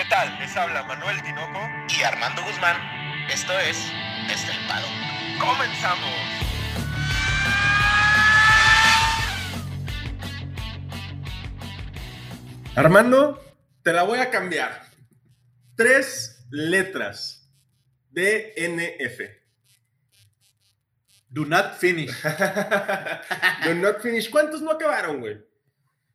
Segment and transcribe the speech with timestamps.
[0.00, 0.38] ¿Qué tal?
[0.38, 1.60] Les habla Manuel Tinoco
[1.94, 2.74] y Armando Guzmán.
[3.30, 3.76] Esto es
[4.32, 4.86] Estelpado.
[5.38, 6.08] ¡Comenzamos!
[12.74, 13.44] Armando,
[13.82, 14.86] te la voy a cambiar.
[15.76, 17.52] Tres letras.
[18.08, 19.20] DNF.
[21.28, 22.10] Do not finish.
[23.66, 24.30] Do not finish.
[24.30, 25.44] ¿Cuántos no acabaron, güey?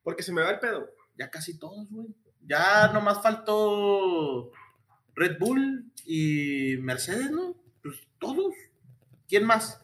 [0.02, 0.90] Porque se me va el pedo.
[1.16, 2.08] Ya casi todos, güey.
[2.48, 4.52] Ya nomás faltó
[5.16, 7.56] Red Bull y Mercedes, ¿no?
[7.82, 8.54] Pues todos.
[9.28, 9.82] ¿Quién más?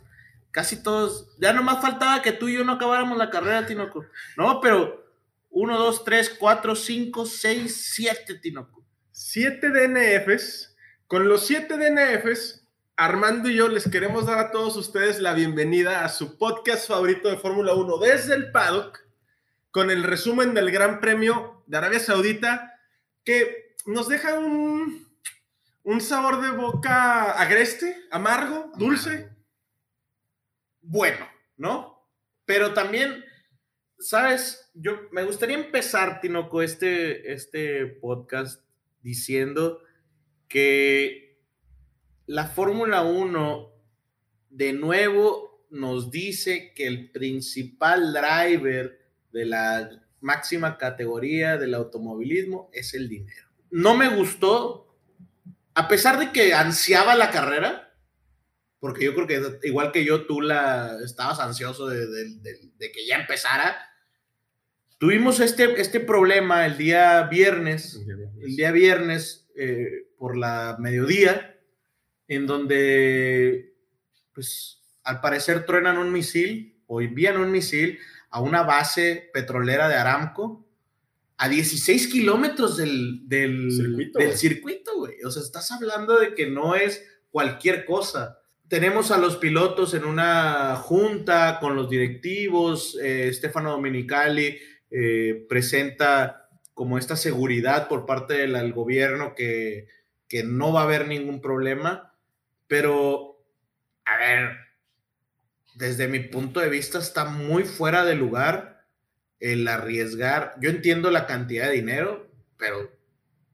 [0.51, 1.35] Casi todos.
[1.39, 4.05] Ya nomás faltaba que tú y yo no acabáramos la carrera, Tinoco.
[4.37, 5.05] No, pero
[5.49, 8.83] uno, dos, tres, cuatro, cinco, seis, siete, Tinoco.
[9.11, 10.75] Siete DNFs.
[11.07, 12.61] Con los siete DNFs,
[12.95, 17.29] Armando y yo les queremos dar a todos ustedes la bienvenida a su podcast favorito
[17.29, 18.99] de Fórmula 1 desde el paddock,
[19.71, 22.79] con el resumen del Gran Premio de Arabia Saudita,
[23.23, 25.07] que nos deja un,
[25.83, 29.29] un sabor de boca agreste, amargo, dulce.
[30.81, 31.25] Bueno,
[31.57, 32.07] ¿no?
[32.45, 33.23] Pero también,
[33.97, 34.69] ¿sabes?
[34.73, 38.63] Yo me gustaría empezar, Tinoco, este, este podcast
[39.01, 39.81] diciendo
[40.47, 41.39] que
[42.25, 43.71] la Fórmula 1
[44.49, 49.00] de nuevo nos dice que el principal driver
[49.31, 53.47] de la máxima categoría del automovilismo es el dinero.
[53.69, 54.97] No me gustó,
[55.73, 57.93] a pesar de que ansiaba la carrera,
[58.79, 62.91] porque yo creo que igual que yo, tú la estabas ansioso de, de, de, de
[62.91, 63.77] que ya empezara.
[64.97, 67.99] Tuvimos este, este problema el día viernes,
[68.41, 71.59] el día viernes eh, por la mediodía,
[72.27, 73.75] en donde,
[74.33, 77.99] pues, al parecer truenan un misil o envían un misil
[78.31, 80.65] a una base petrolera de Aramco
[81.37, 84.37] a 16 kilómetros del, del, circuito, del güey.
[84.37, 85.23] circuito, güey.
[85.23, 88.39] O sea, estás hablando de que no es cualquier cosa.
[88.67, 92.97] Tenemos a los pilotos en una junta con los directivos.
[93.01, 94.59] Eh, Stefano Dominicali
[94.91, 99.87] eh, presenta como esta seguridad por parte del, del gobierno que,
[100.27, 102.13] que no va a haber ningún problema.
[102.67, 103.43] Pero,
[104.05, 104.57] a ver,
[105.75, 108.85] desde mi punto de vista está muy fuera de lugar
[109.39, 110.55] el arriesgar.
[110.61, 112.91] Yo entiendo la cantidad de dinero, pero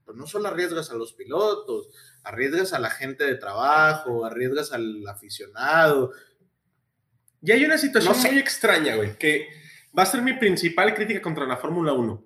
[0.06, 1.90] pues no solo arriesgas a los pilotos,
[2.24, 6.12] arriesgas a la gente de trabajo, arriesgas al aficionado.
[7.42, 8.30] Y hay una situación No sé.
[8.30, 9.48] muy extraña, güey, que
[9.98, 12.26] va a ser mi principal crítica contra la Fórmula 1.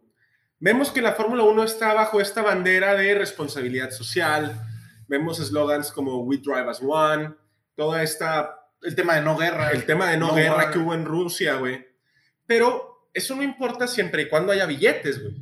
[0.60, 4.62] Vemos que la Fórmula 1 está bajo esta bandera de responsabilidad social,
[5.08, 7.34] vemos eslogans como We Drive as One,
[7.76, 9.72] toda esta El tema de no guerra.
[9.72, 10.72] el tema de no, No guerra guerra.
[10.72, 11.86] que hubo en Rusia, güey.
[12.46, 15.36] Pero eso no importa siempre y cuando haya billetes, güey.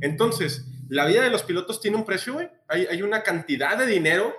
[0.00, 2.50] Entonces, la vida de los pilotos tiene un precio, güey.
[2.68, 4.34] Hay, hay una cantidad de dinero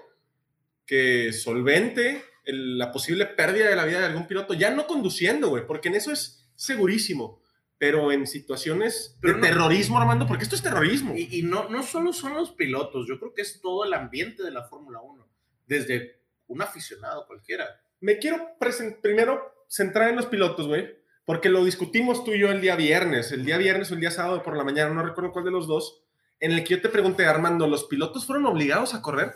[0.86, 5.48] que solvente el- la posible pérdida de la vida de algún piloto, ya no conduciendo,
[5.50, 7.42] güey, porque en eso es segurísimo.
[7.78, 11.16] Pero en situaciones Pero de no- terrorismo, Armando, porque esto es terrorismo.
[11.18, 14.44] Y, y no, no solo son los pilotos, yo creo que es todo el ambiente
[14.44, 15.28] de la Fórmula 1,
[15.66, 17.66] desde un aficionado cualquiera.
[18.04, 18.58] Me quiero
[19.02, 20.94] primero centrar en los pilotos, güey,
[21.24, 24.12] porque lo discutimos tú y yo el día viernes, el día viernes o el día
[24.12, 26.04] sábado por la mañana, no recuerdo cuál de los dos,
[26.42, 29.36] en el que yo te pregunté, Armando, ¿los pilotos fueron obligados a correr?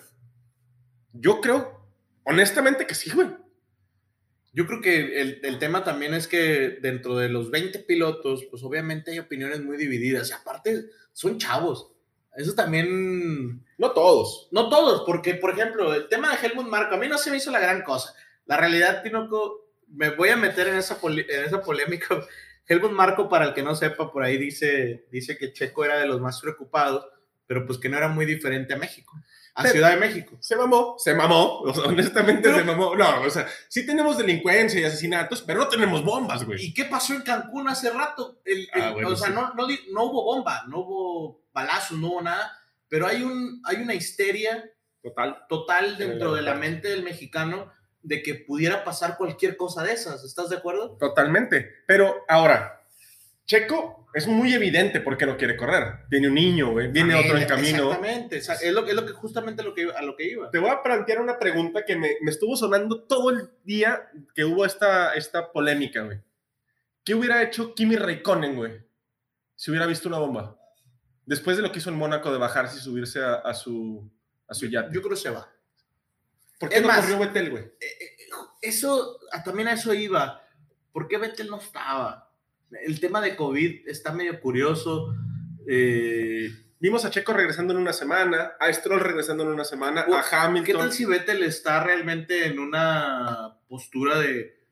[1.14, 1.80] Yo creo,
[2.26, 3.30] honestamente, que sí, güey.
[4.52, 8.64] Yo creo que el, el tema también es que dentro de los 20 pilotos, pues
[8.64, 10.30] obviamente hay opiniones muy divididas.
[10.30, 11.94] Y aparte, son chavos.
[12.36, 13.64] Eso también.
[13.78, 14.50] No todos.
[14.52, 17.38] No todos, porque, por ejemplo, el tema de Helmut Marko, a mí no se me
[17.38, 18.14] hizo la gran cosa.
[18.48, 22.08] La realidad, Tinoco, me voy a meter en esa, en esa polémica.
[22.70, 26.06] Helmut Marko, para el que no sepa, por ahí dice, dice que Checo era de
[26.08, 27.06] los más preocupados,
[27.46, 29.14] pero pues que no era muy diferente a México,
[29.56, 30.38] a Pero- Ciudad de México.
[30.42, 32.94] Se mamó, se mamó, o sea, honestamente Pero- se mamó.
[32.94, 36.62] No, o sea, sí tenemos delincuencia y asesinatos, pero no tenemos bombas, güey.
[36.66, 38.42] ¿Y qué pasó en Cancún hace rato?
[38.44, 39.34] El- el- Ah, bueno, o sea, sí.
[39.34, 42.52] no, no, no hubo bomba, no hubo balazos, no hubo nada,
[42.90, 44.70] pero hay, un, hay una histeria
[45.02, 45.46] Total.
[45.48, 47.72] total dentro de la mente del mexicano
[48.08, 50.24] de que pudiera pasar cualquier cosa de esas.
[50.24, 50.98] ¿Estás de acuerdo?
[50.98, 51.84] Totalmente.
[51.86, 52.82] Pero ahora,
[53.46, 56.08] Checo es muy evidente por qué no quiere correr.
[56.10, 56.90] Tiene un niño, güey.
[56.90, 57.92] Viene otro en camino.
[57.92, 58.40] Exactamente.
[58.40, 60.50] o sea, es, lo, es lo que justamente lo que, a lo que iba.
[60.50, 64.46] Te voy a plantear una pregunta que me, me estuvo sonando todo el día que
[64.46, 66.20] hubo esta, esta polémica, güey.
[67.04, 68.86] ¿Qué hubiera hecho Kimi Raikkonen, güey?
[69.56, 70.58] Si hubiera visto una bomba.
[71.26, 74.10] Después de lo que hizo en Mónaco de bajarse y subirse a, a su,
[74.48, 74.94] a su yate.
[74.94, 75.52] Yo creo que se va.
[76.60, 77.64] ¿Por qué es no más, corrió Vettel, güey?
[77.64, 78.18] Eh, eh,
[78.62, 80.42] Eso, también a eso iba.
[80.92, 82.32] ¿Por qué Vettel no estaba?
[82.84, 85.14] El tema de COVID está medio curioso.
[85.68, 86.50] Eh,
[86.80, 90.22] Vimos a Checo regresando en una semana, a Stroll regresando en una semana, O- a
[90.32, 90.64] Hamilton.
[90.66, 94.64] ¿Qué tal si Vettel está realmente en una postura de...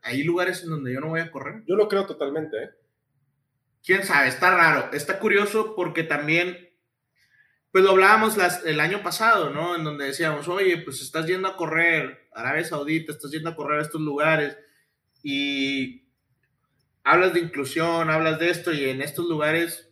[0.00, 1.62] Hay lugares en donde yo no voy a correr?
[1.66, 2.70] Yo lo creo totalmente, ¿eh?
[3.84, 6.69] quién sabe, está raro, está curioso porque también,
[7.72, 9.76] pues lo hablábamos las- el año pasado, ¿no?
[9.76, 13.78] En donde decíamos, oye, pues estás yendo a correr Arabia Saudita, estás yendo a correr
[13.78, 14.56] a estos lugares
[15.22, 16.04] y
[17.04, 19.88] hablas de inclusión, hablas de esto y en estos lugares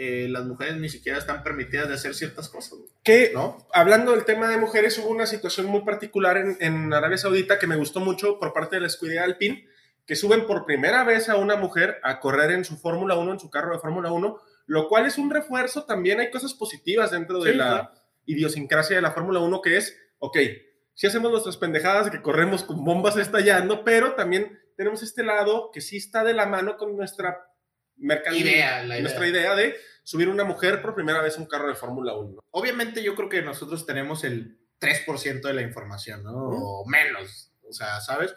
[0.00, 3.66] eh, las mujeres ni siquiera están permitidas de hacer ciertas cosas, Que, ¿no?
[3.72, 7.66] hablando del tema de mujeres, hubo una situación muy particular en, en Arabia Saudita que
[7.66, 9.66] me gustó mucho por parte de la escudería Alpine,
[10.06, 13.40] que suben por primera vez a una mujer a correr en su Fórmula 1, en
[13.40, 15.84] su carro de Fórmula 1, lo cual es un refuerzo.
[15.84, 17.90] También hay cosas positivas dentro de Sí, la claro.
[18.26, 20.36] idiosincrasia de la Fórmula 1, que es, ok,
[20.94, 25.70] sí hacemos nuestras pendejadas de que corremos con bombas estallando, pero también tenemos este lado
[25.72, 27.44] que sí está de la mano con nuestra
[28.32, 29.74] Idea, nuestra idea de
[30.04, 32.30] subir una mujer por primera vez a un carro de Fórmula 1.
[32.36, 32.44] ¿no?
[32.52, 36.32] Obviamente yo creo que nosotros tenemos el 3% de la información, ¿no?
[36.32, 38.36] O menos, o sea, ¿sabes?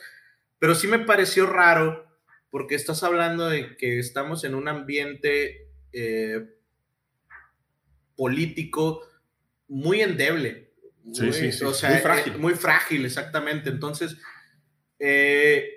[0.58, 2.08] Pero sí me pareció raro
[2.50, 6.46] porque estás hablando de que estamos en un ambiente eh,
[8.16, 9.02] político
[9.68, 10.72] muy endeble.
[11.04, 12.38] Muy- sí, sí, O sea, muy eh, frágil.
[12.38, 13.70] muy frágil, exactamente.
[13.70, 14.18] Entonces,
[15.00, 15.68] eh,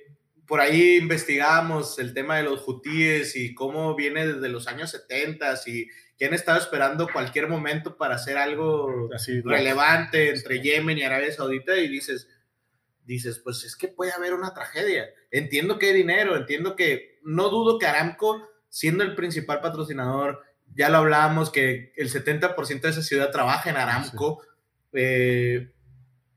[0.47, 5.55] por ahí investigamos el tema de los hutíes y cómo viene desde los años 70
[5.67, 5.87] y
[6.19, 11.33] que han estado esperando cualquier momento para hacer algo Así, relevante entre Yemen y Arabia
[11.33, 12.29] Saudita y dices,
[13.05, 15.07] dices, pues es que puede haber una tragedia.
[15.31, 20.43] Entiendo que hay dinero, entiendo que, no dudo que Aramco, siendo el principal patrocinador,
[20.75, 24.43] ya lo hablábamos, que el 70% de esa ciudad trabaja en Aramco,
[24.93, 25.71] eh,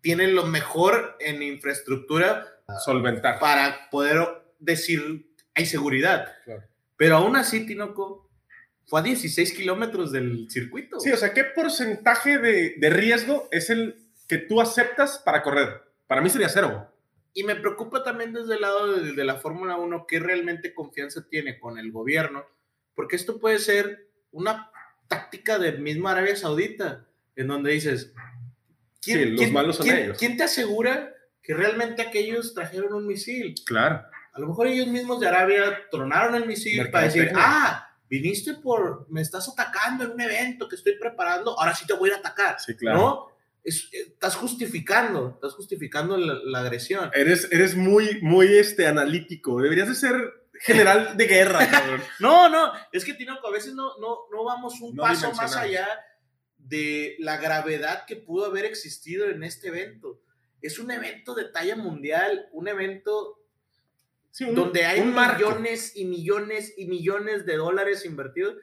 [0.01, 2.45] tienen lo mejor en infraestructura
[2.85, 3.39] solventar.
[3.39, 4.19] para poder
[4.59, 6.31] decir, hay seguridad.
[6.45, 6.61] Claro.
[6.95, 8.29] Pero aún así, Tinoco,
[8.85, 10.99] fue a 16 kilómetros del circuito.
[10.99, 13.97] Sí, o sea, ¿qué porcentaje de, de riesgo es el
[14.27, 15.81] que tú aceptas para correr?
[16.05, 16.87] Para mí sería cero.
[17.37, 21.27] Y me preocupa también desde el lado de, de la Fórmula 1 qué realmente confianza
[21.29, 22.43] tiene con el gobierno,
[22.95, 24.71] porque esto puede ser una
[25.07, 27.05] táctica del mismo Arabia Saudita,
[27.35, 28.11] en donde dices,
[29.01, 30.17] Sí, los malos son quién- ellos.
[30.17, 31.13] quién te asegura
[31.43, 33.53] que realmente aquellos trajeron un misil?
[33.65, 34.01] Claro.
[34.33, 39.05] A lo mejor ellos mismos de Arabia tronaron el misil para decir, ah, viniste por,
[39.11, 42.59] me estás atacando en un evento que estoy preparando, ahora sí te voy a atacar,
[42.59, 42.97] Sí, claro.
[42.97, 43.36] ¿no?
[43.67, 47.11] Es- eh, estás justificando, estás justificando la, la agresión.
[47.13, 49.61] Eres, eres muy, muy este, analítico.
[49.61, 50.15] Deberías de ser
[50.61, 52.01] general de guerra, cabrón.
[52.19, 55.55] No, no, es que Tinoco, a veces no, no, no vamos un No paso más
[55.55, 55.87] allá
[56.57, 60.19] de la gravedad que pudo haber existido en este evento.
[60.61, 63.39] Es un evento de talla mundial, un evento
[64.31, 68.55] Sí, un- donde hay millones y millones y millones de dólares invertidos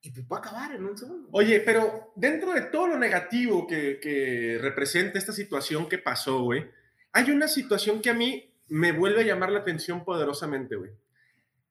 [0.00, 1.28] y pues va a acabar en un segundo.
[1.32, 6.70] Oye, pero dentro de todo lo negativo que, que representa esta situación que pasó, güey,
[7.12, 10.92] hay una situación que a mí me vuelve a llamar la atención poderosamente, güey.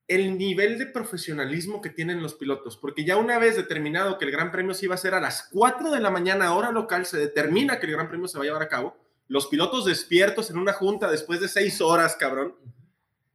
[0.06, 4.30] El nivel de profesionalismo que tienen los pilotos, porque ya una vez determinado que el
[4.30, 7.18] Gran Premio se iba a hacer a las 4 de la mañana, hora local, se
[7.18, 8.96] determina que el Gran Premio se va a llevar a cabo,
[9.26, 12.56] los pilotos despiertos en una junta después de 6 horas, cabrón,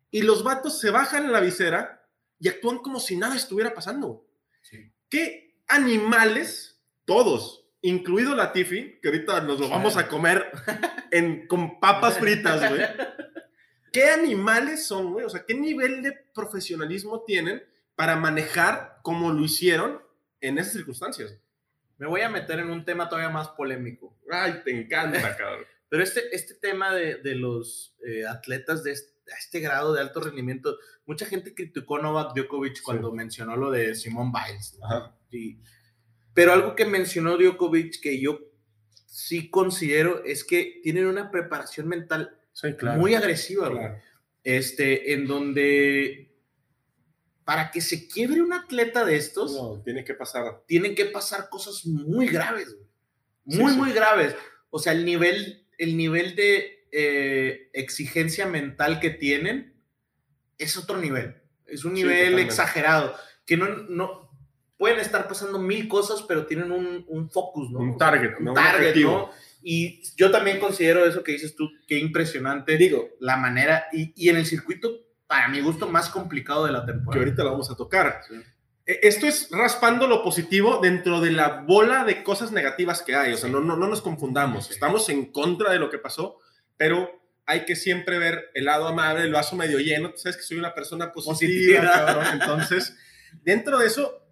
[0.10, 2.08] y los vatos se bajan la visera
[2.40, 4.23] y actúan como si nada estuviera pasando.
[5.10, 10.52] ¿Qué animales, todos, incluido la Tiffy, que ahorita nos lo vamos a comer
[11.12, 12.82] en, con papas fritas, güey?
[13.92, 15.26] ¿Qué animales son, güey?
[15.26, 17.64] O sea, ¿qué nivel de profesionalismo tienen
[17.96, 20.02] para manejar como lo hicieron
[20.42, 21.38] en esas circunstancias?
[22.00, 24.18] Me voy a meter en un tema todavía más polémico.
[24.32, 25.66] Ay, te encanta, cabrón.
[25.90, 30.02] Pero este, este tema de, de los eh, atletas de este, a este grado de
[30.02, 34.78] alto rendimiento, mucha gente criticó a Novak Djokovic cuando mencionó lo de Simone Biles.
[34.80, 35.18] ¿no?
[35.32, 35.60] Y-
[36.34, 38.40] pero algo que mencionó Djokovic que yo
[39.06, 43.96] sí considero es que tienen una preparación mental Sí, muy agresiva, claro.
[44.44, 46.32] este, en donde
[47.44, 50.64] para que se quiebre un atleta de estos, No, tiene que pasar.
[50.68, 52.70] tienen que pasar cosas muy graves.
[53.48, 53.78] Sí, muy, sí.
[53.78, 54.36] muy graves.
[54.70, 59.74] O sea, el nivel, el nivel de eh, exigencia mental que tienen
[60.58, 61.36] es otro nivel.
[61.66, 62.44] Es un Sí, nivel totalmente.
[62.44, 63.16] exagerado.
[63.46, 64.30] Que no, no
[64.78, 67.80] pueden estar pasando mil cosas, pero tienen un, un focus, ¿no?
[67.80, 68.52] Un target, Un ¿no?
[68.52, 69.12] Un target, objetivo.
[69.12, 69.30] ¿no?
[69.64, 74.30] Y yo también considero eso que dices tú, qué impresionante Digo, la manera, y, y
[74.30, 74.90] en el circuito,
[75.26, 77.24] para mi gusto, más complicado de la que temporada.
[77.24, 78.22] ahorita lo vamos a tocar.
[78.28, 78.36] Sí.
[78.86, 83.34] Eh, Esto es raspando lo positivo dentro de la bola de cosas negativas que hay.
[83.34, 83.54] O sea, Sí.
[83.54, 84.68] no, no, no nos confundamos.
[84.68, 84.74] Sí.
[84.74, 86.38] Estamos en contra de lo que pasó,
[86.78, 90.12] pero hay que siempre ver el lado amable, el vaso medio lleno.
[90.12, 92.26] Tú sabes que soy una persona positiva, cabrón.
[92.34, 92.96] Entonces,
[93.44, 94.26] dentro de eso,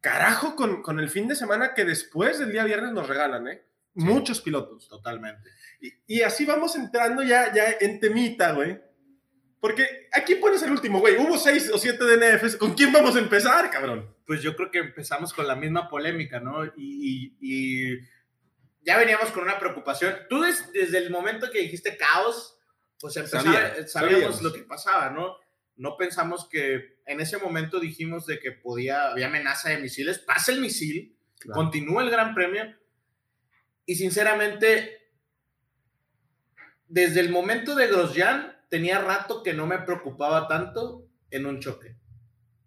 [0.00, 3.62] carajo con, con el fin de semana que después del día viernes nos regalan, ¿eh?
[3.94, 4.88] Muchos pilotos.
[4.88, 5.50] Totalmente.
[5.80, 8.80] Y, y así vamos entrando ya, ya en temita, güey.
[9.60, 11.16] Porque aquí pones el último, güey.
[11.16, 12.56] Hubo seis o siete DNFs.
[12.56, 14.14] ¿Con quién vamos a empezar, cabrón?
[14.26, 16.64] Pues yo creo que empezamos con la misma polémica, ¿no?
[16.64, 17.98] Y, y- y
[18.82, 20.14] ya veníamos con una preocupación.
[20.28, 22.58] Tú des- desde el momento que dijiste caos,
[22.98, 24.42] pues empezaba- Sabía, sabíamos sabíamos.
[24.42, 25.36] lo que pasaba, ¿no?
[25.76, 30.18] No pensamos que en ese momento dijimos de que podía, había amenaza de misiles.
[30.18, 31.16] Pasa el misil,
[31.54, 32.64] continúa el Gran Premio
[33.86, 35.10] y sinceramente,
[36.88, 41.96] desde el momento de Grosjean, tenía rato que no me preocupaba tanto en un choque.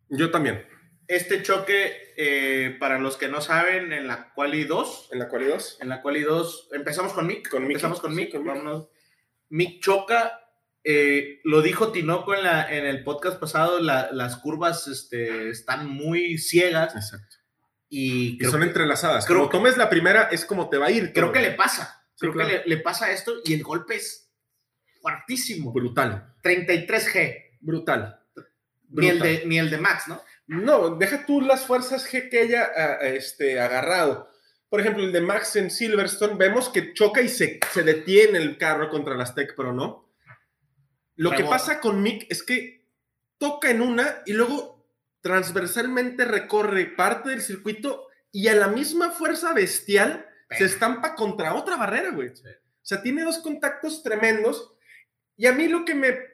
[0.09, 0.65] Yo también.
[1.07, 5.45] Este choque, eh, para los que no saben, en la Quali 2, ¿En la cual
[5.47, 5.77] 2?
[5.81, 7.49] en la Quali 2, empezamos con Mick.
[7.49, 8.31] Con Mickey, empezamos con sí, Mick.
[8.33, 8.87] con
[9.49, 9.81] Mick.
[9.81, 10.39] choca.
[10.85, 15.87] eh, lo dijo Tinoco en, la, en el podcast pasado, la- las curvas este, están
[15.87, 17.37] muy ciegas Exacto.
[17.89, 19.25] y Que creo, son que, entrelazadas.
[19.25, 21.13] creo Como que- tomes la primera, es como te va a ir.
[21.13, 21.33] creo todo.
[21.33, 22.01] que le pasa.
[22.15, 22.49] Sí, Creo claro.
[22.49, 24.29] que le, le pasa esto y el golpe es
[25.01, 25.71] fuertísimo.
[25.71, 26.35] Brutal.
[26.43, 27.57] 33G.
[27.61, 28.19] Brutal.
[28.89, 29.39] Ni el, Brutal.
[29.39, 30.21] de, ni el de Max, ¿no?
[30.53, 34.29] No, deja tú las fuerzas G que haya ah, este, agarrado.
[34.69, 38.57] Por ejemplo, el de Max en Silverstone, vemos que choca y se, se detiene el
[38.57, 40.11] carro contra las Tech Pro, ¿no?
[41.15, 42.87] Lo que pasa con Mick es que
[43.37, 44.87] toca en una y luego
[45.21, 51.77] transversalmente recorre parte del circuito y a la misma fuerza bestial se estampa contra otra
[51.77, 52.35] barrera, güey.
[52.35, 52.47] Sí.
[52.47, 54.73] O sea, tiene dos contactos tremendos.
[55.37, 56.32] Y a mí lo que me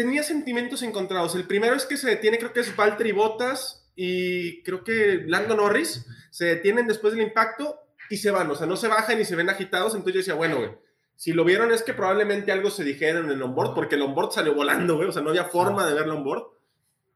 [0.00, 1.34] tenía sentimientos encontrados.
[1.34, 5.54] El primero es que se detiene, creo que es Valtteri Bottas y creo que Lando
[5.54, 6.06] Norris.
[6.30, 7.78] Se detienen después del impacto
[8.08, 8.50] y se van.
[8.50, 9.94] O sea, no se bajan y se ven agitados.
[9.94, 10.70] Entonces yo decía, bueno, güey,
[11.16, 14.32] si lo vieron es que probablemente algo se dijeron en el onboard, porque el onboard
[14.32, 15.08] salió volando, güey.
[15.08, 16.44] O sea, no había forma de verlo onboard.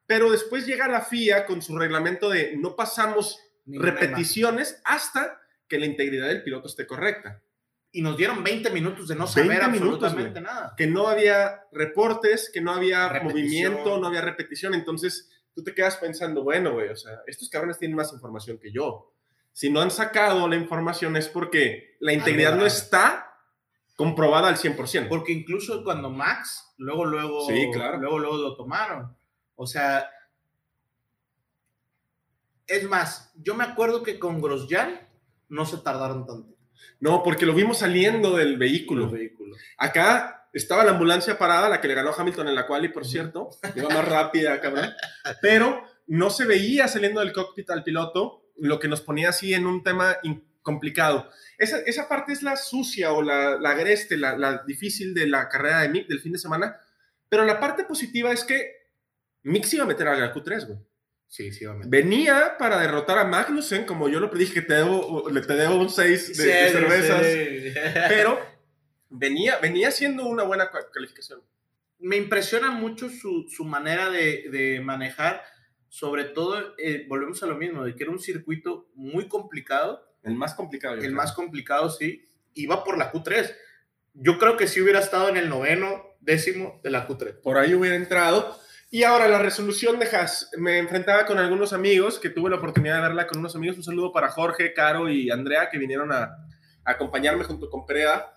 [0.07, 5.79] Pero después llega la FIA con su reglamento de no pasamos Ninguna repeticiones hasta que
[5.79, 7.41] la integridad del piloto esté correcta.
[7.95, 10.53] Y nos dieron 20 minutos de no 20 saber minutos, absolutamente güey.
[10.53, 10.75] nada.
[10.77, 13.73] que no había reportes, que no había Repetición.
[13.73, 14.75] movimiento, no había repetición.
[14.75, 18.73] Entonces tú te quedas pensando, bueno, güey, o sea, estos cabrones tienen más información que
[18.73, 19.13] yo.
[19.53, 23.31] Si no han sacado la información es porque la integridad no está
[23.95, 25.09] comprobada al 100%.
[25.09, 27.99] Porque incluso cuando Max, luego, luego, Sí, claro.
[27.99, 29.17] luego, luego lo tomaron.
[29.55, 30.11] O sea,
[32.67, 35.01] es más, yo me acuerdo que con Grosjean
[35.49, 36.54] no se tardaron tanto
[37.01, 39.05] No, porque lo vimos saliendo del vehículo.
[39.05, 39.59] los vehículos.
[39.79, 42.89] Acá estaba la ambulancia parada, la que le ganó a Hamilton en la cual, y
[42.89, 44.91] por cierto, iba más rápida, cabrón.
[45.43, 49.67] Pero no se veía saliendo del cockpit al piloto, lo que nos ponía así en
[49.67, 50.17] un tema
[50.63, 51.29] complicado.
[51.59, 55.49] Esa, esa parte es la sucia o la, la agreste, la, la difícil de la
[55.49, 56.81] carrera de Mick del fin de semana.
[57.29, 58.85] Pero la parte positiva es que
[59.43, 60.79] Mick se iba a meter a la Q3, güey.
[61.35, 61.89] Sí, sí, obviamente.
[61.91, 65.91] Venía para derrotar a Magnussen, como yo lo predije, que te debo, te debo un
[65.91, 67.27] 6 de, de cervezas.
[68.09, 68.39] Pero
[69.11, 71.41] venía, venía siendo una buena calificación.
[71.99, 75.43] me impresiona mucho su, su manera de, de manejar,
[75.89, 80.37] sobre todo, eh, volvemos a lo mismo, de que era un circuito muy complicado, El
[80.37, 80.95] más complicado.
[80.95, 81.17] yo el creo.
[81.17, 83.53] más complicado, sí, iba por la Q3.
[84.13, 87.41] Yo creo que sí hubiera estado en el noveno, décimo de la Q3.
[87.41, 88.57] Por ahí hubiera entrado.
[88.95, 90.51] Y ahora la resolución de Haas.
[90.57, 93.77] Me enfrentaba con algunos amigos, que tuve la oportunidad de verla con unos amigos.
[93.77, 96.37] Un saludo para Jorge, Caro y Andrea, que vinieron a,
[96.85, 98.33] acompañarme junto con Preda.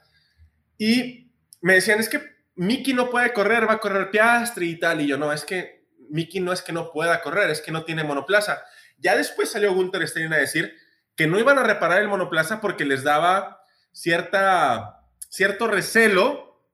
[0.76, 2.24] Y me decían, es que
[2.56, 5.00] Miki no puede correr, va a correr Piastri y tal.
[5.02, 7.86] Y yo, no, es que Miki no es que no pueda correr, es que no
[7.86, 8.64] tiene monoplaza.
[8.98, 10.76] Ya después salió Gunther Stein a decir
[11.16, 13.62] que no iban a reparar el monoplaza porque les daba
[13.92, 16.66] cierta, cierto recelo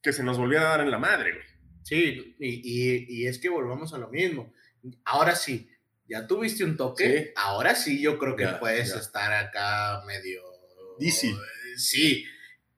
[0.00, 1.51] que se nos volvió a dar en la madre, güey.
[1.82, 4.52] Sí, y, y- y es que volvamos a lo mismo.
[5.04, 5.68] Ahora sí,
[6.08, 7.30] ya tuviste un toque, Sí.
[7.36, 9.00] ahora sí yo creo que Ya, puedes ya.
[9.00, 10.42] estar acá medio...
[11.00, 11.34] Easy.
[11.76, 12.24] Sí.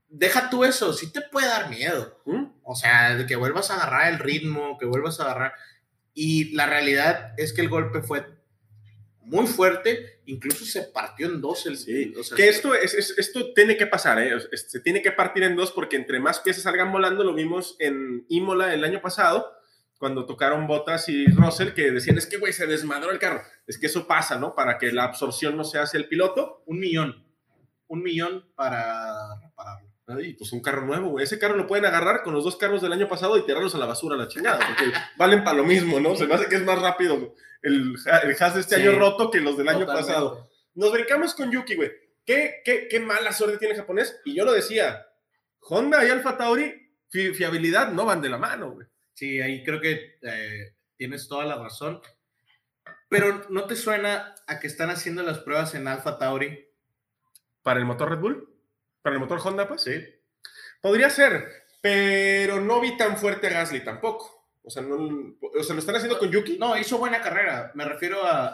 [0.08, 2.20] Deja tú eso, sí te puede dar miedo.
[2.24, 2.44] ¿Mm?
[2.62, 5.52] O sea, de que vuelvas a agarrar el ritmo, que vuelvas a agarrar.
[6.14, 8.24] Y la realidad es que el golpe fue
[9.20, 11.76] muy fuerte, incluso se partió en dos el.
[11.76, 14.32] Sí, o sea, que esto, es, es- esto tiene que pasar, ¿eh?
[14.52, 18.24] Se tiene que partir en dos porque entre más piezas salgan volando, lo vimos en
[18.28, 19.52] Imola el año pasado,
[19.98, 23.42] cuando tocaron Bottas y Russell, que decían, es que, güey, se desmadró el carro.
[23.66, 24.54] Es que eso pasa, ¿no?
[24.54, 26.62] Para que la absorción no se hacia el piloto.
[26.66, 27.24] Un millón.
[27.86, 29.83] Un millón para repararlo.
[30.06, 31.24] Ay, pues un carro nuevo, güey.
[31.24, 33.78] Ese carro lo pueden agarrar con los dos carros del año pasado y tirarlos a
[33.78, 36.14] la basura, a la chingada, porque valen para lo mismo, ¿no?
[36.14, 39.30] Se me hace que es más rápido el, el Haas de este Sí, año roto
[39.30, 40.08] que los del año Totalmente.
[40.12, 40.50] pasado.
[40.74, 41.90] Nos brincamos con Yuki, güey.
[42.26, 44.20] ¿Qué, qué, qué mala suerte tiene el japonés.
[44.26, 45.06] Y yo lo decía,
[45.60, 48.86] Honda y Alfa Tauri, fi- fiabilidad no van de la mano, güey.
[49.14, 52.00] Sí, ahí creo que eh, tienes toda la razón.
[53.08, 56.66] Pero ¿no te suena a que están haciendo las pruebas en Alpha Tauri?
[57.62, 58.53] ¿Para el motor Red Bull?
[59.04, 59.82] ¿Para el motor Honda, pues?
[59.82, 60.02] Sí.
[60.80, 61.46] Podría ser,
[61.82, 64.48] pero no vi tan fuerte a Gasly tampoco.
[64.62, 66.56] O sea, no, o sea, lo están haciendo con Yuki.
[66.58, 67.70] No, hizo buena carrera.
[67.74, 68.46] Me refiero a,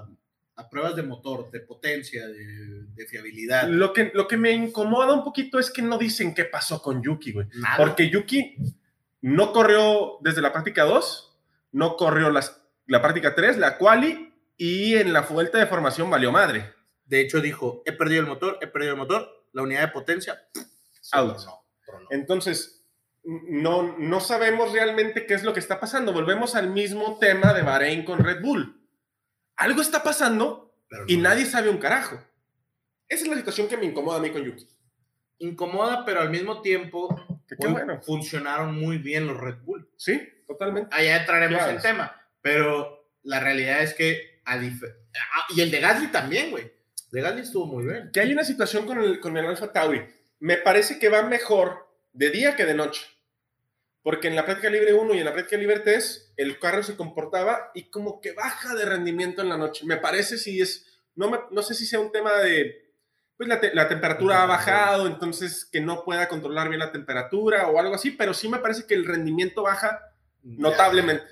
[0.00, 0.08] a-
[0.56, 3.68] a pruebas de motor, de potencia, de, de fiabilidad.
[3.68, 7.00] Lo que, lo que me incomoda un poquito es que no dicen qué pasó con
[7.02, 7.46] Yuki, güey.
[7.54, 7.76] Nada.
[7.76, 8.56] Porque Yuki
[9.22, 11.38] no corrió desde la práctica 2,
[11.72, 16.32] no corrió las, la práctica 3, la quali, y en la vuelta de formación valió
[16.32, 16.74] madre.
[17.06, 20.40] De hecho, dijo: He perdido el motor, he perdido el motor, la unidad de potencia.
[21.12, 21.36] Out.
[21.36, 22.06] tronó, tronó.
[22.10, 22.84] Entonces,
[23.24, 26.12] no, no sabemos realmente qué es lo que está pasando.
[26.12, 28.80] Volvemos al mismo tema de Bahrein con Red Bull.
[29.56, 31.24] Algo está pasando Pero y no.
[31.28, 32.16] nadie sabe un carajo.
[33.08, 34.68] Esa es la situación que me incomoda a mí con Yuki.
[35.38, 37.08] Incomoda, pero al mismo tiempo
[37.48, 38.00] Que bueno.
[38.02, 39.88] funcionaron muy bien los Red Bull.
[39.96, 40.94] Sí, totalmente.
[40.94, 41.72] Allá entraremos Claro.
[41.76, 42.16] en tema.
[42.42, 44.40] Pero la realidad es que.
[44.44, 46.72] A Ah, y el de Gasly también, güey.
[47.10, 48.10] De Gasly estuvo muy bien.
[48.12, 50.02] Que hay una situación con el, con el Alfa Tauri.
[50.40, 53.02] Me parece que va mejor de día que de noche.
[54.02, 56.96] Porque en la práctica libre 1 y en la práctica libre 3, el carro se
[56.96, 59.84] comportaba y como que baja de rendimiento en la noche.
[59.84, 62.92] Me parece si es, no, me- no sé si sea un tema de,
[63.36, 67.66] pues la, te- la temperatura ha bajado, entonces que no pueda controlar bien la temperatura
[67.68, 70.00] o algo así, pero sí me parece que el rendimiento baja
[70.42, 71.24] notablemente.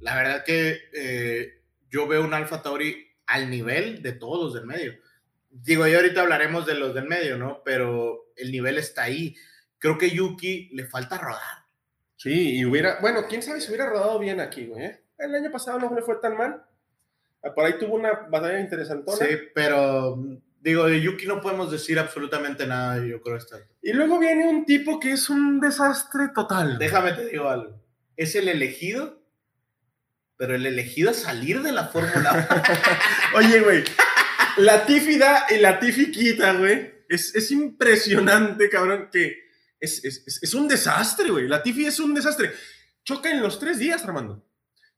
[0.00, 4.66] La verdad que eh, yo veo un Alfa Tauri al nivel de todos los del
[4.66, 4.94] medio.
[5.50, 7.62] Digo, yo ahorita hablaremos de los del medio, ¿no?
[7.64, 9.34] Pero el nivel está ahí.
[9.78, 11.66] Creo que Yuki le falta rodar.
[12.16, 14.84] Sí, y hubiera, bueno, quién sabe si hubiera rodado bien aquí, güey.
[14.84, 15.02] ¿eh?
[15.18, 16.62] El año pasado no le fue tan mal.
[17.42, 19.18] Ah, Por ahí tuvo una batalla interesantona.
[19.18, 20.18] Sí, pero
[20.60, 23.36] digo, de Yuki no podemos decir absolutamente nada, yo creo.
[23.36, 23.58] Esta.
[23.82, 26.78] Y luego viene un tipo que es un desastre total.
[26.78, 27.80] Déjame te digo algo.
[28.16, 29.15] Es el elegido,
[30.36, 32.48] pero el elegido a salir de la Fórmula
[33.32, 33.38] 1.
[33.46, 33.84] Oye, güey,
[34.58, 36.94] la Tiffy da y la Tiffy quita, güey.
[37.08, 39.44] Es, es impresionante, cabrón, que
[39.80, 41.46] es, es, es- es un desastre, güey.
[41.48, 42.52] La Tiffy es un desastre.
[43.04, 44.44] Choca en los tres días, Armando.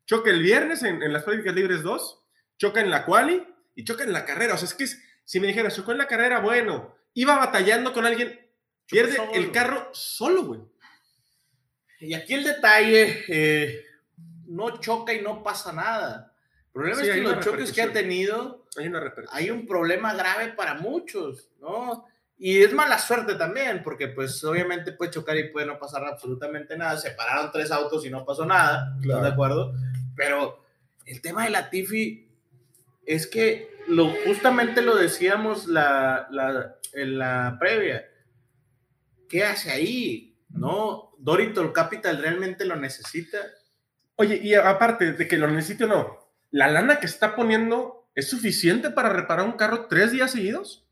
[0.07, 2.21] Choca el viernes en, en las prácticas libres 2,
[2.59, 4.55] choca en la quali y choca en la carrera.
[4.55, 7.93] O sea, es que es- si me dijeras, chocó en la carrera, bueno, iba batallando
[7.93, 8.41] con alguien,
[8.87, 9.33] pierde solo.
[9.35, 10.61] el carro solo, güey.
[12.01, 13.85] Y aquí el detalle, eh,
[14.49, 16.33] no choca y no pasa nada.
[16.67, 19.37] El problema Sí, es que los choques que ha tenido, Hay una repercusión.
[19.39, 22.07] hay un problema grave para muchos, ¿no?
[22.41, 26.77] Y es mala suerte también, porque pues obviamente puede chocar y puede no pasar absolutamente
[26.77, 26.97] nada.
[26.97, 29.23] Se pararon tres autos y no pasó nada, ¿estás Claro.
[29.23, 29.75] de acuerdo?
[30.17, 30.65] Pero
[31.05, 32.29] el tema de la Tiffy
[33.07, 38.05] es que lo, justamente lo decíamos la, la- en la previa.
[39.29, 40.37] ¿Qué hace ahí?
[40.51, 41.13] ¿No?
[41.19, 43.39] Doritol Capital realmente lo necesita.
[44.21, 46.19] Oye, y aparte de que lo necesite o no,
[46.51, 50.85] ¿la lana que está poniendo es suficiente para reparar un carro tres días seguidos?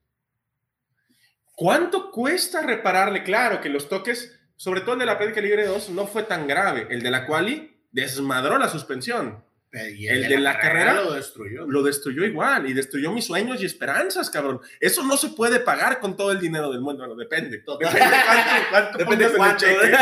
[1.54, 3.24] ¿Cuánto cuesta repararle?
[3.24, 6.46] Claro que los toques, sobre todo el de la práctica libre 2, no fue tan
[6.46, 6.86] grave.
[6.90, 9.44] El de la quali desmadró la suspensión.
[9.72, 11.66] Y El de la carrera lo destruyó.
[11.66, 14.60] Lo destruyó igual y destruyó mis sueños y esperanzas, cabrón.
[14.80, 17.00] Eso no se puede pagar con todo el dinero del mundo.
[17.04, 17.58] Bueno, depende.
[17.58, 17.92] Total.
[17.92, 19.92] Depende cuánto, cuánto Depende el cuánto, cheque.
[19.92, 19.96] ¿eh?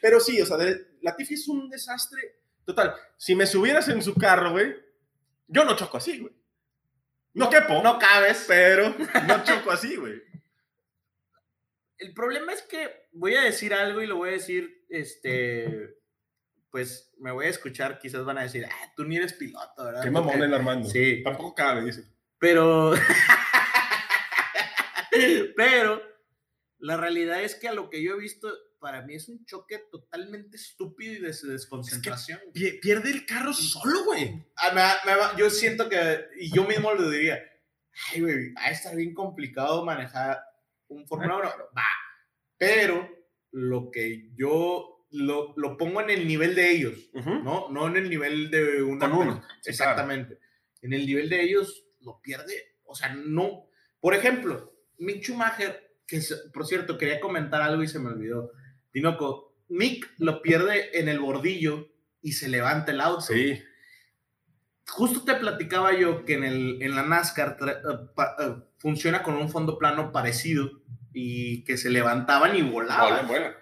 [0.00, 2.20] Pero sí, o sea, de- Latifi es un desastre
[2.68, 2.94] total.
[3.16, 4.76] Si me subieras en su carro, güey,
[5.46, 6.32] yo no choco así, güey.
[7.32, 8.44] No quepo, No cabes.
[8.46, 8.94] pero
[9.26, 10.22] no choco así, güey.
[11.96, 15.96] El problema es que voy a decir algo y lo voy a decir, este,
[16.70, 20.02] pues me voy a escuchar, quizás van a decir, ah, tú ni eres piloto, ¿verdad?
[20.02, 20.88] Qué mamón el Armando.
[20.88, 21.22] Sí.
[21.24, 22.04] Tampoco cabe, dice.
[22.38, 22.92] Pero,
[25.56, 26.02] pero,
[26.78, 29.78] la realidad es que a lo que yo he visto, para mí es un choque
[29.90, 32.40] totalmente estúpido y de desconcentración.
[32.52, 34.44] Pie- Pierde el carro solo, güey.
[34.56, 37.40] Ah, yo siento que, y yo mismo lo diría,
[38.12, 40.38] ay, güey, va a estar bien complicado manejar
[40.88, 41.48] un Fórmula 1.
[41.76, 41.84] Va,
[42.56, 43.08] pero
[43.52, 47.30] lo que yo lo, lo pongo en el nivel de ellos, Ujú.
[47.42, 47.68] ¿no?
[47.70, 49.08] No en el nivel de una.
[49.08, 50.38] Con uno, Exactamente.
[50.82, 53.68] En el nivel de ellos lo pierde, o sea, no.
[54.00, 56.20] Por ejemplo, Mick Schumacher, que
[56.52, 58.52] por cierto, quería comentar algo y se me olvidó.
[58.92, 61.88] Tinoco, Mick lo pierde en el bordillo
[62.22, 63.62] y se levanta el auto Sí.
[64.88, 69.34] justo te platicaba yo que en, el, en la NASCAR eh, pa- eh, funciona con
[69.36, 70.70] un fondo plano parecido
[71.12, 73.26] y que se levantaban y volaban.
[73.26, 73.56] Vuela, vuela.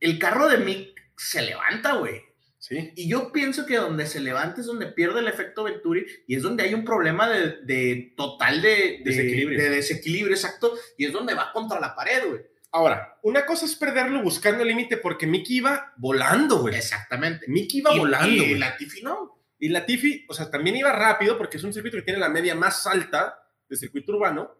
[0.00, 2.22] El carro de Mick se levanta, güey.
[2.58, 2.92] Sí.
[2.94, 6.42] Y yo pienso que donde se levanta es donde pierde el efecto Venturi y es
[6.44, 9.58] donde hay un problema de, de total de, de- Desequilibrio.
[9.60, 12.40] de desequilibrio, exacto, y es donde va contra la pared, güey.
[12.74, 16.74] Ahora, una cosa es perderlo buscando el límite porque Mickey iba volando, güey.
[16.74, 17.46] Exactamente.
[17.48, 18.58] Mickey iba Y- volando, Y.
[18.58, 19.38] Latifi no.
[19.58, 22.54] Y Latifi, o sea, también iba rápido porque es un circuito que tiene la media
[22.54, 24.56] más alta de circuito urbano.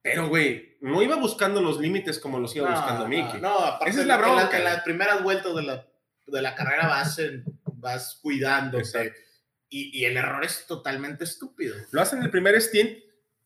[0.00, 3.40] Pero, güey, no iba buscando los límites como los iba buscando Mickey.
[3.40, 4.56] No, aparte Esa es la en bronca.
[4.58, 5.86] En, las primeras vueltas de la,
[6.26, 8.20] de la carrera vas, en- vas.
[8.22, 9.18] Exacto.
[9.68, 11.74] Y, y el error es totalmente estúpido.
[11.90, 12.98] Lo hacen en el primer stint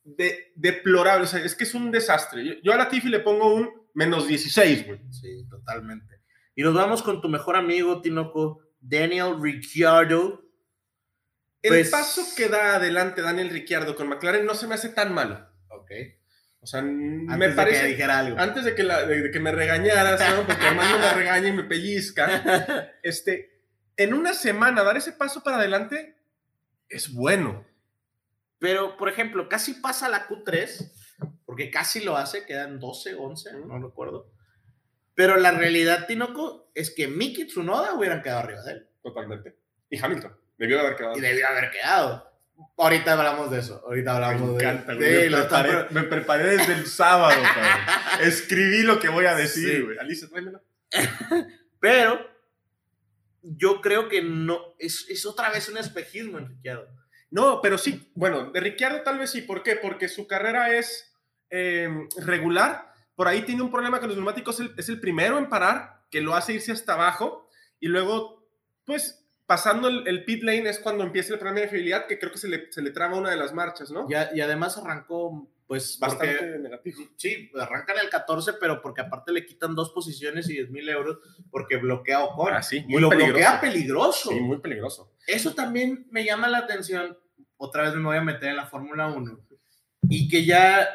[0.05, 1.25] de, deplorable.
[1.25, 2.45] O sea, es que es un desastre.
[2.45, 5.01] Yo, yo a Latifi le pongo un menos 16, güey.
[5.11, 6.21] Sí, totalmente.
[6.55, 10.45] Y nos vamos con tu mejor amigo, Tinoco, Daniel Ricciardo.
[11.63, 15.13] El Pues- paso que da adelante Daniel Ricciardo con McLaren no se me hace tan
[15.13, 15.49] malo.
[15.69, 15.91] Ok.
[16.61, 17.81] O sea, Antes me de parece.
[17.83, 18.39] que dijera algo.
[18.39, 20.45] antes de que, la- de, de que me regañaras, ¿no?
[20.47, 22.27] Porque Armando me regaña y me pellizca.
[23.03, 23.63] Este,
[23.97, 26.17] en una semana dar ese paso para adelante
[26.89, 27.65] es bueno.
[28.59, 30.93] Pero, por ejemplo, casi pasa la Q3,
[31.47, 34.31] porque casi lo hace, quedan 12, 11, no recuerdo.
[35.15, 38.89] Pero la realidad, Tinoco, es que Miki Tsunoda hubieran quedado arriba de él.
[39.03, 39.57] Totalmente.
[39.91, 40.37] Y Hamilton.
[40.59, 41.17] Debió de haber quedado.
[41.17, 42.29] Y debió haber quedado.
[42.77, 43.83] Ahorita hablamos de eso.
[43.87, 45.31] Ahorita hablamos Me de encanta, Sí, güey.
[45.31, 47.87] me, preparé, me preparé desde el sábado, cabrón.
[48.29, 49.83] Escribí lo que voy a decir, Sí.
[49.83, 49.99] güey.
[49.99, 50.63] Alicia, tráemelo.
[51.81, 52.19] Pero
[53.43, 54.75] yo creo que no.
[54.79, 56.89] Es, es otra vez un espejismo en Ricciardo.
[57.31, 58.11] No, pero sí.
[58.15, 59.43] Bueno, de Ricciardo tal vez sí.
[59.43, 59.77] ¿Por qué?
[59.77, 61.08] Porque su carrera es
[61.51, 62.93] eh, regular.
[63.15, 64.61] Por ahí tiene un problema con los neumáticos.
[64.77, 67.49] Es el primero en parar, que lo hace irse hasta abajo.
[67.81, 68.49] Y luego,
[68.85, 72.31] pues, pasando el, el pit lane es cuando empieza el problema de fiabilidad, que creo
[72.33, 74.07] que se le, se le traba una de las marchas, ¿no?
[74.09, 77.03] Y, a- y además arrancó, pues, Bastante porque- negativo.
[77.17, 81.19] Sí, arrancan el 14, pero porque aparte le quitan dos posiciones y 10 mil euros
[81.51, 82.55] porque bloquea Ocon.
[82.55, 83.33] Ah, sí, y muy lo peligroso.
[83.39, 84.31] bloquea peligroso.
[84.31, 85.13] Sí, muy peligroso.
[85.27, 87.19] Eso también me llama la atención.
[87.57, 89.41] Otra vez me voy a meter en la Fórmula 1.
[90.09, 90.89] Y que ya,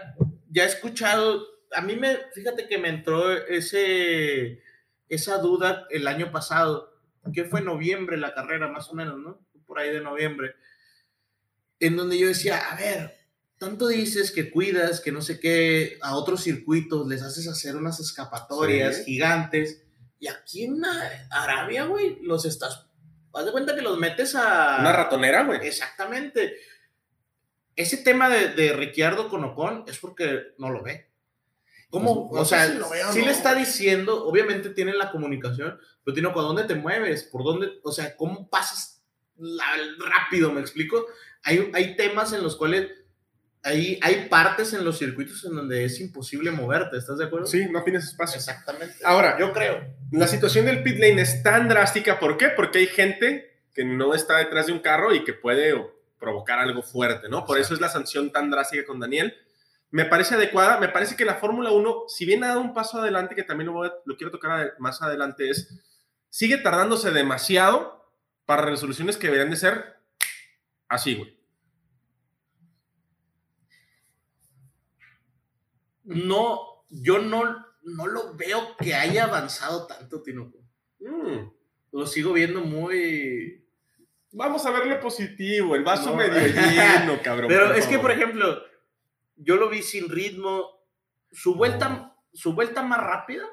[0.54, 1.46] ya he escuchado.
[1.76, 4.62] A mí me, fíjate que me entró ese,
[5.10, 6.94] esa duda el año pasado,
[7.34, 9.39] que fue en noviembre la carrera, más o menos, ¿no?
[9.66, 10.56] Por ahí de noviembre.
[11.80, 13.18] En donde yo decía, a ver,
[13.58, 18.00] tanto dices que cuidas, que no sé qué, a otros circuitos les haces hacer unas
[18.00, 19.04] escapatorias Sí.
[19.06, 19.84] gigantes.
[20.20, 20.82] Y aquí en
[21.32, 22.86] Arabia, güey, los estás.
[23.34, 24.78] Haz de cuenta que los metes a.
[24.80, 25.66] Una ratonera, güey.
[25.68, 26.56] Exactamente.
[27.75, 31.09] Ese tema de, de Ricciardo con Ocon es porque no lo ve.
[31.89, 32.29] ¿Cómo?
[32.29, 33.25] Pues, o sea, si no.
[33.25, 37.23] le está diciendo, obviamente tienen la comunicación, pero tiene ¿por dónde te mueves?
[37.23, 37.79] ¿Por dónde?
[37.83, 39.03] O sea, ¿cómo pasas
[39.38, 39.63] la-
[39.99, 40.51] rápido?
[40.51, 41.05] ¿Me explico?
[41.43, 42.89] Hay, hay temas en los cuales
[43.62, 47.45] hay, hay partes en los circuitos en donde es imposible moverte, ¿estás de acuerdo?
[47.47, 48.38] Sí, no tienes espacio.
[48.38, 48.95] Exactamente.
[49.05, 49.86] Ahora, yo creo.
[50.12, 52.19] La situación del pit lane es tan drástica.
[52.19, 52.49] ¿Por qué?
[52.49, 55.73] Porque hay gente que no está detrás de un carro y que puede
[56.23, 57.45] provocar algo fuerte, ¿no?
[57.45, 59.36] Por eso es la sanción tan drástica con Daniel.
[59.91, 60.79] Me parece adecuada.
[60.79, 63.67] Me parece que la Fórmula 1, si bien ha dado un paso adelante, que también
[63.67, 65.69] lo, voy a- lo quiero tocar más adelante, es
[66.29, 68.09] sigue tardándose demasiado
[68.45, 69.97] para resoluciones que deberían de ser
[70.88, 71.38] así, güey.
[76.03, 80.57] No, yo no, no lo veo que haya avanzado tanto, Tinoco.
[80.99, 81.49] Mm,
[81.91, 83.62] Lo sigo viendo muy...
[84.34, 86.15] Vamos a ver lo positivo, el vaso No.
[86.17, 87.48] medio lleno, cabrón.
[87.48, 88.62] Pero es que, por ejemplo,
[89.36, 90.69] yo lo vi sin ritmo.
[91.32, 93.46] Su vuelta, su vuelta más rápida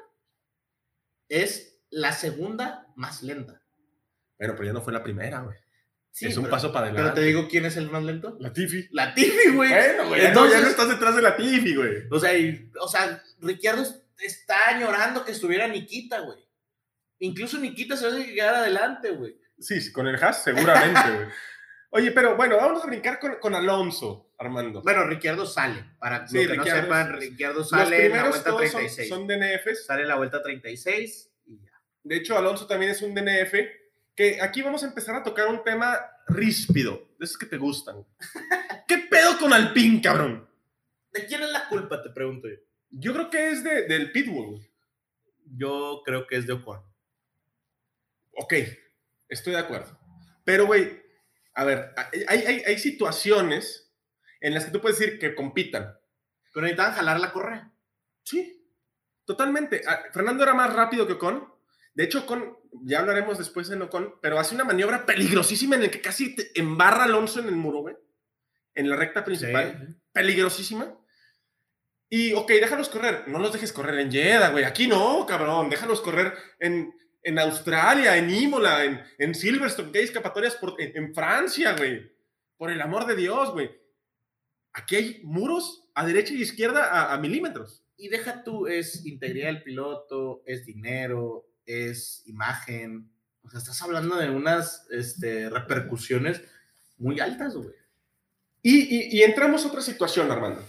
[1.29, 3.61] es la segunda más lenta.
[4.37, 5.57] Bueno, pero ya no fue la primera, güey.
[6.11, 7.21] Sí, es un pero- paso para Pero adelante.
[7.21, 8.35] te digo quién es el más lento.
[8.39, 8.87] La Tiffy.
[8.91, 9.69] La Tiffy, güey.
[9.69, 12.07] Bueno, güey, Entonces- ya no estás detrás de la Tiffy, güey.
[12.11, 13.83] O sea, y- o sea, Ricciardo
[14.19, 16.37] está añorando que estuviera Nikita, güey.
[17.19, 19.39] Incluso Nikita se hace llegar adelante, güey.
[19.61, 21.27] Sí, con el Haas, seguramente, güey.
[21.93, 24.81] Oye, pero bueno, vamos a brincar con, con Alonso, Armando.
[24.81, 25.83] Bueno, Ricciardo sale.
[25.99, 29.09] Para Sí, que Ricciardo no sepan, Ricciardo sale en la vuelta todos son, 36.
[29.09, 29.85] son DNFs.
[29.85, 31.71] Sale en la vuelta 36 y ya.
[32.03, 33.53] De hecho, Alonso también es un DNF.
[34.15, 38.05] Que aquí vamos a empezar a tocar un tema ríspido, de esos que te gustan.
[38.87, 40.49] ¿Qué pedo con Alpine, cabrón?
[41.11, 42.01] ¿De quién es la culpa?
[42.01, 42.55] Te pregunto yo.
[42.89, 44.65] Yo creo que es de, del Pitbull.
[45.45, 46.81] Yo creo que es de Ocon.
[48.33, 48.53] Ok,
[49.31, 49.99] estoy de acuerdo.
[50.45, 51.01] Pero, güey,
[51.55, 51.93] a ver,
[52.27, 53.91] hay, hay, hay situaciones
[54.39, 55.95] en las que tú puedes decir que compitan.
[56.53, 57.71] Pero necesitaban jalar la correa.
[58.23, 58.67] Sí,
[59.25, 59.81] totalmente.
[59.87, 61.47] Ah, Fernando era más rápido que Ocon.
[61.93, 65.91] De hecho, Ocon, ya hablaremos después en Ocon, pero hace una maniobra peligrosísima en la
[65.91, 67.95] que casi te embarra Alonso en el muro, güey.
[68.73, 69.99] En la recta principal.
[70.11, 70.97] Peligrosísima.
[72.09, 73.27] Y, ok, déjalos correr.
[73.27, 74.65] No los dejes correr en Jeddah, güey.
[74.65, 75.69] Aquí no, cabrón.
[75.69, 80.91] Déjalos correr en, en Australia, en Imola, en, en Silverstone, que hay escapatorias por, en,
[80.95, 82.11] en Francia, güey.
[82.57, 83.69] Por el amor de Dios, güey.
[84.73, 87.83] Aquí hay muros a derecha y izquierda a, a milímetros.
[87.97, 93.11] Y deja tú, es integridad del piloto, es dinero, es imagen.
[93.43, 96.41] O sea, estás hablando de unas este, repercusiones
[96.97, 97.75] muy altas, güey.
[98.63, 100.63] Y, y- y entramos a otra situación, Armando.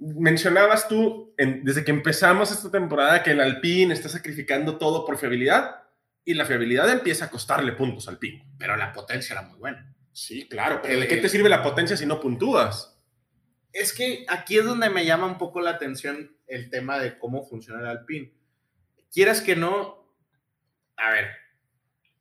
[0.00, 5.18] Mencionabas tú, en- desde que empezamos esta temporada, que el Alpine está sacrificando todo por
[5.18, 5.82] fiabilidad
[6.24, 8.46] y la fiabilidad empieza a costarle puntos al Alpine.
[8.58, 9.94] Pero la potencia era muy buena.
[10.12, 12.98] Sí, claro, pero ¿de qué te sirve la potencia si no puntúas?
[13.72, 17.44] Es que aquí es donde me llama un poco la atención el tema de cómo
[17.46, 18.32] funciona el Alpine.
[19.12, 20.12] Quieras que no,
[20.96, 21.26] a ver,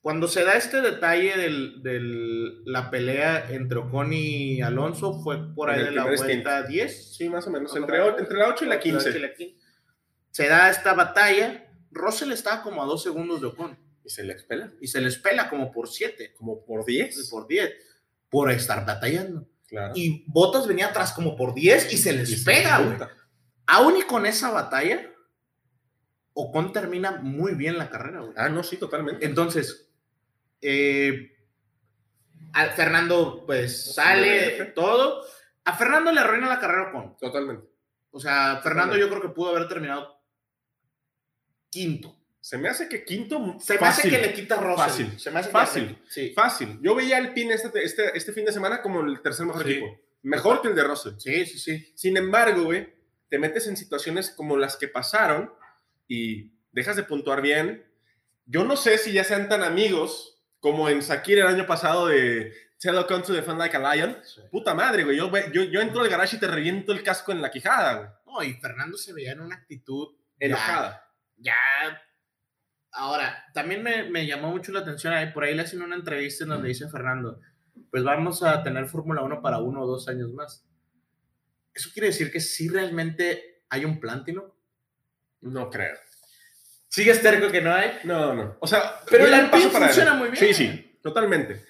[0.09, 5.75] cuando se da este detalle de la pelea entre Ocon y Alonso fue por En
[5.75, 7.15] ahí de la vuelta 10.
[7.15, 9.07] Sí, más o menos, entre, entre la 8 y la Entre 15.
[9.07, 9.55] ocho y la 15.
[10.31, 14.33] Se da esta batalla, Russell estaba como a dos segundos de Ocon Y se le
[14.33, 17.29] expela, y se les pela como por 7, como por 10.
[17.29, 17.71] por 10,
[18.31, 19.47] por estar batallando.
[19.67, 19.93] Claro.
[19.95, 22.97] Y Bottas venía atrás como por 10 y se les Y pega, güey.
[23.67, 25.07] Aún y con esa batalla,
[26.33, 28.33] Ocon termina muy bien la carrera, güey.
[28.37, 29.23] Ah, no, sí, totalmente.
[29.23, 29.85] Entonces,
[30.61, 31.35] eh,
[32.53, 35.23] a Fernando, pues sale todo.
[35.65, 37.17] A Fernando le arruina la carrera Ocon.
[37.17, 37.67] Totalmente.
[38.11, 40.19] O sea, Fernando yo creo que pudo haber terminado
[41.69, 42.15] quinto.
[42.41, 43.57] Se me hace que quinto.
[43.59, 44.77] Se me hace que le quita Russell.
[44.77, 45.19] Fácil.
[45.19, 45.83] Se me hace que Fácil.
[45.85, 46.33] le- Sí.
[46.35, 46.79] Fácil.
[46.81, 49.71] Yo veía al Alpine este, este, este fin de semana como el tercer mejor Sí.
[49.73, 49.99] equipo.
[50.23, 51.13] Mejor que el de Russell.
[51.17, 51.91] Sí, sí, sí.
[51.95, 52.91] Sin embargo, güey,
[53.29, 55.53] te metes en situaciones como las que pasaron
[56.07, 57.85] y dejas de puntuar bien.
[58.45, 62.53] Yo no sé si ya sean tan amigos como en Sakir el año pasado de
[63.07, 64.17] Con to Defend Like a Lion.
[64.51, 65.17] Puta madre, güey.
[65.17, 68.09] Yo, yo, yo entro al garage y te reviento el casco en la quijada, güey.
[68.25, 71.05] No, y Fernando se veía en una actitud Enojada.
[71.37, 71.55] ya.
[72.91, 76.43] Ahora, también me, me llamó mucho la atención, ahí, por ahí le hacen una entrevista
[76.43, 77.39] en donde dice Fernando,
[77.91, 80.65] pues vamos a tener Fórmula 1 para uno o dos años más.
[81.73, 84.55] ¿Eso quiere decir que sí realmente hay un plan, Tino?
[85.41, 85.95] No creo.
[86.89, 87.99] ¿Sigues terco que no hay?
[88.03, 88.57] No, no.
[88.59, 90.37] O sea, Pero el Alpine funciona muy bien.
[90.37, 91.63] Sí, sí, totalmente.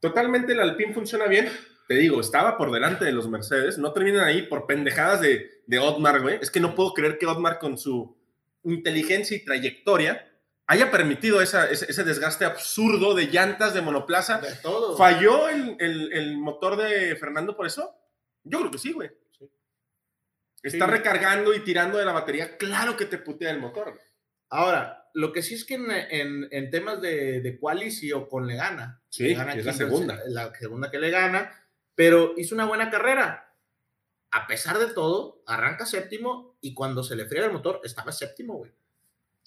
[0.00, 1.50] Totalmente el Alpine funciona bien.
[1.88, 3.78] Te digo, estaba por delante de los Mercedes.
[3.78, 6.38] No terminan ahí por pendejadas de, de Otmar, güey.
[6.42, 8.16] Es que no puedo creer que Otmar con su
[8.64, 10.30] inteligencia y trayectoria
[10.66, 14.38] haya permitido esa- ese, ese desgaste absurdo de llantas de monoplaza.
[14.40, 14.96] De todo.
[14.98, 17.94] ¿Falló el, el- el motor de Fernando por eso?
[18.44, 19.10] Yo creo que sí, güey.
[20.62, 20.90] Está Sí.
[20.90, 22.56] recargando y tirando de la batería.
[22.58, 23.98] Claro que te putea el motor.
[24.50, 28.46] Ahora, lo que sí es que en, en- en temas de, de quali sí Ocon
[28.46, 29.00] le gana.
[29.08, 30.18] Sí, Le gana es la segunda.
[30.28, 31.52] La segunda que le gana,
[31.94, 33.54] pero hizo una buena carrera.
[34.30, 38.54] A pesar de todo, arranca séptimo y cuando se le friega el motor, estaba séptimo,
[38.58, 38.72] güey.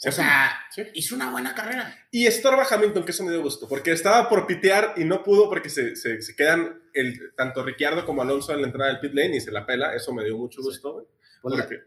[0.06, 0.84] O sea, Sí.
[0.94, 1.94] hizo una buena carrera.
[2.10, 5.50] Y estorba Hamilton, que eso me dio gusto, porque estaba por pitear y no pudo
[5.50, 9.14] porque se, se- se quedan el, tanto Ricciardo como Alonso en la entrada del pit
[9.14, 9.94] lane y se la pela.
[9.94, 10.68] Eso me dio mucho Sí.
[10.68, 11.06] gusto, güey.
[11.42, 11.84] Pues porque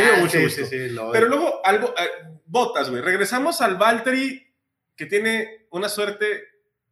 [0.00, 0.64] me dio mucho sí, gusto.
[0.64, 3.02] sí, sí, lo- Pero luego, algo, eh, botas, güey.
[3.02, 4.46] Regresamos al Valtteri,
[4.96, 6.44] que tiene una suerte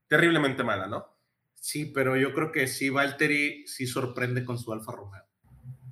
[0.08, 1.06] terriblemente mala, ¿no?
[1.54, 5.24] Sí, pero yo creo que sí, Valtteri sí sorprende con su Alfa Romeo.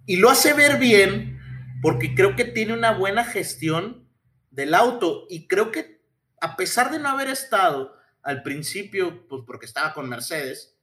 [0.07, 1.38] Y lo hace ver bien
[1.83, 4.09] porque creo que tiene una buena gestión
[4.51, 6.01] del auto y creo que
[6.40, 10.78] a pesar de no haber estado al principio, pues porque estaba con Mercedes,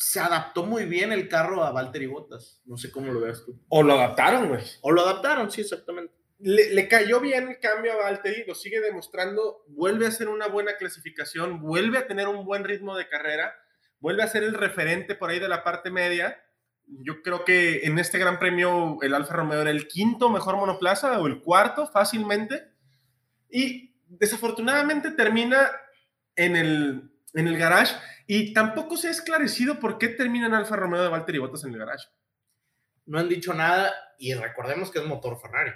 [0.00, 2.62] se adaptó muy bien el carro a Valtteri Bottas.
[2.64, 3.60] No sé cómo lo veas tú.
[3.68, 4.62] O lo adaptaron, güey.
[4.80, 6.14] O lo adaptaron, sí, exactamente.
[6.38, 10.46] Le, le cayó bien el cambio a Valtteri, lo sigue demostrando, vuelve a hacer una
[10.46, 13.52] buena clasificación, vuelve a tener un buen ritmo de carrera,
[13.98, 16.44] vuelve a ser el referente por ahí de la parte media.
[16.86, 21.18] Yo creo que en este Gran Premio el Alfa Romeo era el quinto mejor monoplaza
[21.18, 22.68] o el cuarto fácilmente.
[23.50, 25.72] Y desafortunadamente termina
[26.36, 27.96] en el, en el garage
[28.30, 31.72] y tampoco se ha esclarecido por qué termina en Alfa Romeo de Valtteri Bottas en
[31.72, 32.08] el garage.
[33.06, 35.72] No han dicho nada y recordemos que es motor Ferrari.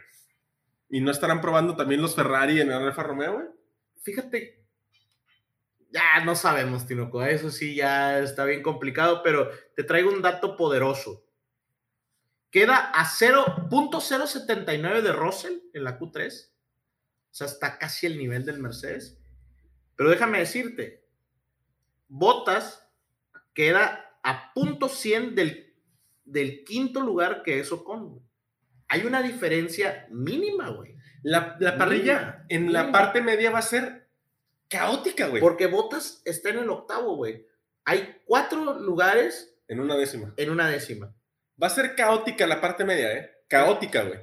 [0.91, 3.47] ¿Y no estarán probando también los Ferrari en el Alfa Romeo, güey?
[4.03, 4.67] fíjate,
[5.91, 10.57] ya no sabemos, Tinoco, eso sí ya está bien complicado, pero te traigo un dato
[10.57, 11.25] poderoso.
[12.51, 16.51] Queda a 0.079 de Russell en la Q3,
[17.31, 19.19] o sea, está casi el nivel del Mercedes.
[19.97, 21.02] Pero déjame decirte,
[22.15, 22.87] Bottas
[23.55, 25.75] queda a punto .100 del,
[26.27, 28.21] del quinto lugar que es Ocon.
[28.89, 30.95] Hay una diferencia mínima, güey.
[31.23, 34.11] La, la parrilla Mínima, en la parte media va a ser
[34.69, 35.41] caótica, güey.
[35.41, 37.47] Porque Botas está en el octavo, güey.
[37.87, 40.35] Hay cuatro lugares En una décima.
[40.37, 41.15] en una décima.
[41.61, 43.31] Va a ser caótica la parte media, ¿eh?
[43.49, 44.21] Caótica, güey.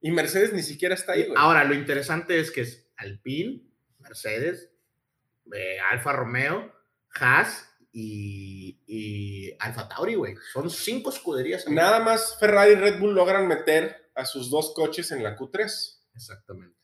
[0.00, 1.34] Y Mercedes ni siquiera está ahí, güey.
[1.36, 3.62] Ahora, lo interesante es que es Alpine,
[3.98, 4.70] Mercedes,
[5.52, 6.72] eh, Alfa Romeo,
[7.18, 10.34] Haas y, y Alfa Tauri, güey.
[10.52, 11.68] Son cinco escuderías.
[11.68, 15.98] Nada más Ferrari y Red Bull logran meter a sus dos coches en la Q3.
[16.14, 16.76] Exactamente.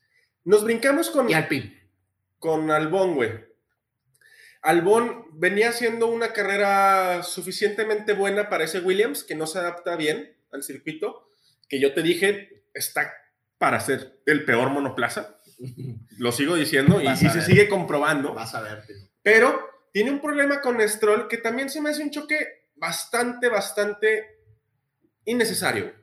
[0.43, 1.29] Nos brincamos con...
[1.29, 1.89] Y Alpine.
[2.39, 3.31] con Albón, güey.
[4.61, 10.35] Albón venía haciendo una carrera suficientemente buena para ese Williams, que no se adapta bien
[10.51, 11.27] al circuito,
[11.67, 13.11] que yo te dije, está
[13.57, 15.39] para ser el peor monoplaza.
[16.17, 18.33] Lo sigo diciendo y, se sigue comprobando.
[18.33, 18.85] Vas a ver.
[18.85, 19.07] Tino.
[19.23, 24.39] Pero tiene un problema con Stroll que también se me hace un choque bastante, bastante
[25.25, 25.93] innecesario.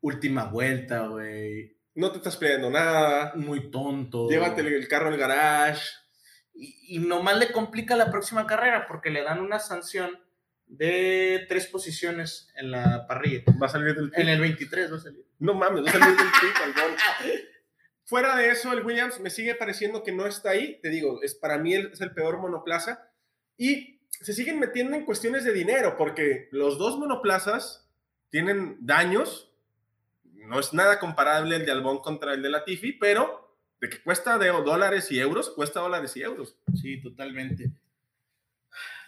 [0.00, 1.76] Última vuelta, güey.
[1.94, 3.32] No te estás pidiendo nada.
[3.34, 4.28] Muy tonto.
[4.28, 5.88] Llévate el, carro al garage.
[6.54, 10.18] Y, y nomás le complica la próxima carrera porque le dan una sanción
[10.66, 13.44] de tres posiciones en la parrilla.
[13.60, 15.24] Va a salir del En el 23 va a salir.
[15.38, 17.44] No mames, va a salir del pit.
[18.06, 20.80] Fuera de eso, el Williams me sigue pareciendo que no está ahí.
[20.80, 23.10] Te digo, es para mí es el peor monoplaza.
[23.58, 27.90] Y se siguen metiendo en cuestiones de dinero, porque los dos monoplazas
[28.30, 29.52] tienen daños.
[30.22, 34.38] No es nada comparable el de Albón contra el de Latifi, pero de que cuesta
[34.38, 36.56] de dólares y euros, cuesta dólares y euros.
[36.80, 37.72] Sí, totalmente.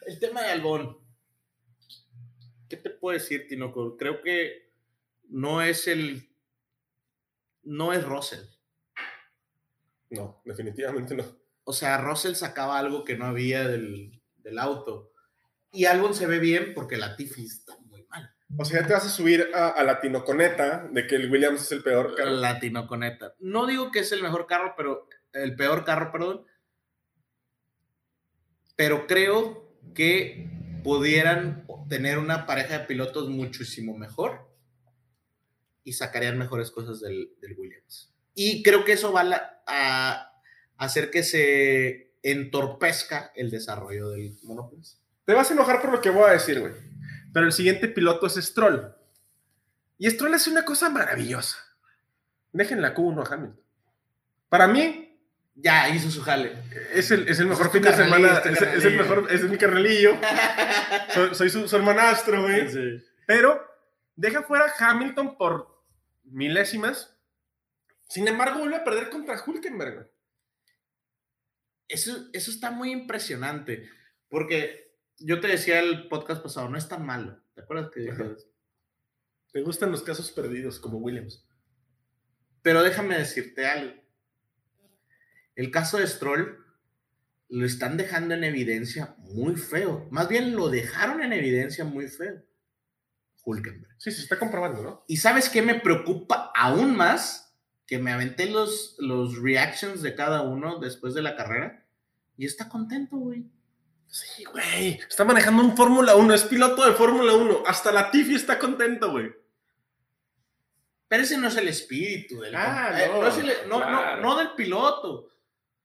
[0.05, 0.99] El tema de Albón.
[2.69, 3.97] ¿Qué te puedo decir, Tinoco?
[3.97, 4.73] Creo que
[5.29, 6.29] no es el.
[7.63, 8.58] No es Russell.
[10.11, 11.25] No, definitivamente no.
[11.64, 15.12] O sea, Russell sacaba algo que no había del, del auto.
[15.73, 18.35] Y Albon se ve bien porque la Tiffy está muy mal.
[18.57, 21.62] O sea, ya te vas a subir a, a la tinoconeta de que el Williams
[21.62, 22.31] es el peor carro.
[22.31, 23.35] La Tinoconeta.
[23.38, 25.09] No digo que es el mejor carro, pero.
[25.33, 26.47] El peor carro, perdón.
[28.77, 30.49] Pero creo que
[30.83, 34.49] pudieran tener una pareja de pilotos muchísimo mejor
[35.85, 38.14] y sacarían mejores cosas del, del Williams.
[38.40, 39.24] Y creo que eso va
[39.66, 40.33] a,
[40.77, 44.96] hacer que se entorpezca el desarrollo del monoplaza.
[45.24, 46.72] Te vas a enojar por lo que voy a decir, güey.
[47.35, 48.94] Pero el siguiente piloto es Stroll.
[49.98, 51.59] Y Stroll hace una cosa maravillosa.
[52.53, 53.61] Dejen la Q1 a Hamilton.
[54.48, 55.05] Para mí,
[55.57, 56.53] Ya hizo su jale.
[56.94, 58.38] es el, es el mejor Es fin de carnalillo, semana.
[58.38, 59.03] es Es, es el carnalillo.
[59.03, 60.16] mejor, es mi carnelillo.
[61.12, 62.70] Soy, soy su, su hermanastro, güey.
[62.70, 63.05] Sí.
[63.27, 63.61] Pero
[64.14, 65.83] deja fuera a Hamilton por
[66.22, 67.17] milésimas.
[68.09, 70.11] Sin embargo, vuelve a perder contra Hulkenberg.
[71.88, 73.88] Eso, eso está muy impresionante,
[74.29, 77.42] porque yo te decía el podcast pasado, no es tan malo.
[77.55, 78.35] ¿Te acuerdas que Ajá.
[79.55, 81.47] Me gustan los casos perdidos, como Williams.
[82.62, 83.94] Pero déjame decirte algo.
[85.55, 86.64] El caso de Stroll
[87.49, 90.07] lo están dejando en evidencia muy feo.
[90.11, 92.44] Más bien lo dejaron en evidencia muy feo.
[93.44, 93.94] Hulkenberg.
[93.99, 95.05] Sí, se está comprobando, ¿no?
[95.09, 97.48] ¿Y sabes qué me preocupa aún más?
[97.88, 101.85] Que me aventé los, los reactions de cada uno después de la carrera
[102.37, 103.44] y está contento, güey.
[104.07, 105.01] Sí, güey.
[105.09, 107.64] Está manejando un Fórmula 1, es piloto de Fórmula 1.
[107.66, 109.33] Hasta la Tiffy está contento, güey.
[111.09, 114.22] Pero ese no es el espíritu del Ah, eh, no, es el- no, no, claro.
[114.22, 115.31] no del piloto,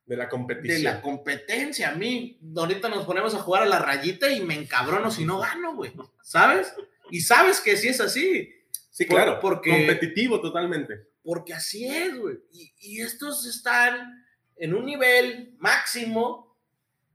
[0.06, 0.84] De la de competición.
[0.84, 1.90] la competencia.
[1.90, 5.40] A mí, ahorita nos ponemos a jugar a la rayita y me encabrono si no
[5.40, 5.94] gano, güey.
[6.22, 6.74] ¿Sabes?
[7.10, 8.54] Y sabes que sí es así.
[8.90, 9.40] Sí, Por- claro.
[9.40, 11.08] porque- Competitivo totalmente.
[11.24, 12.38] Porque así es, güey.
[12.52, 14.24] Y, y estos están
[14.58, 16.58] en un nivel máximo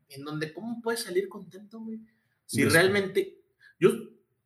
[0.08, 2.00] en donde, ¿cómo puedes salir contento, güey?
[2.46, 2.70] Si sé.
[2.70, 3.38] realmente.
[3.78, 3.90] Yo,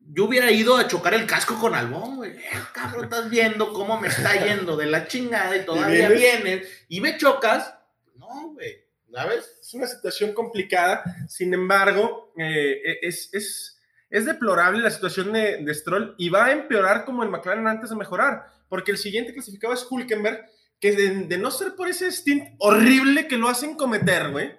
[0.00, 2.32] yo hubiera ido a chocar el casco con Albón, güey.
[2.32, 6.42] Eh, cabrón, estás viendo cómo me está yendo de la chingada y todavía vienes?
[6.44, 7.74] vienes y me chocas.
[8.16, 8.82] No, güey.
[9.12, 9.58] ¿Sabes?
[9.60, 11.04] Es una situación complicada.
[11.28, 16.52] Sin embargo, eh, es, es, es deplorable la situación de, de Stroll y va a
[16.52, 18.46] empeorar como el McLaren antes de mejorar.
[18.72, 20.48] Porque el siguiente clasificado es Hulkenberg,
[20.80, 24.54] que de, de no ser por ese stint horrible que lo hacen cometer, güey.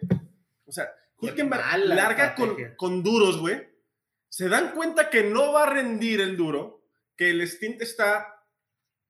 [0.65, 3.67] O sea, Hulkenberg larga con, con duros, güey.
[4.29, 6.85] Se dan cuenta que no va a rendir el duro,
[7.17, 8.45] que el stint está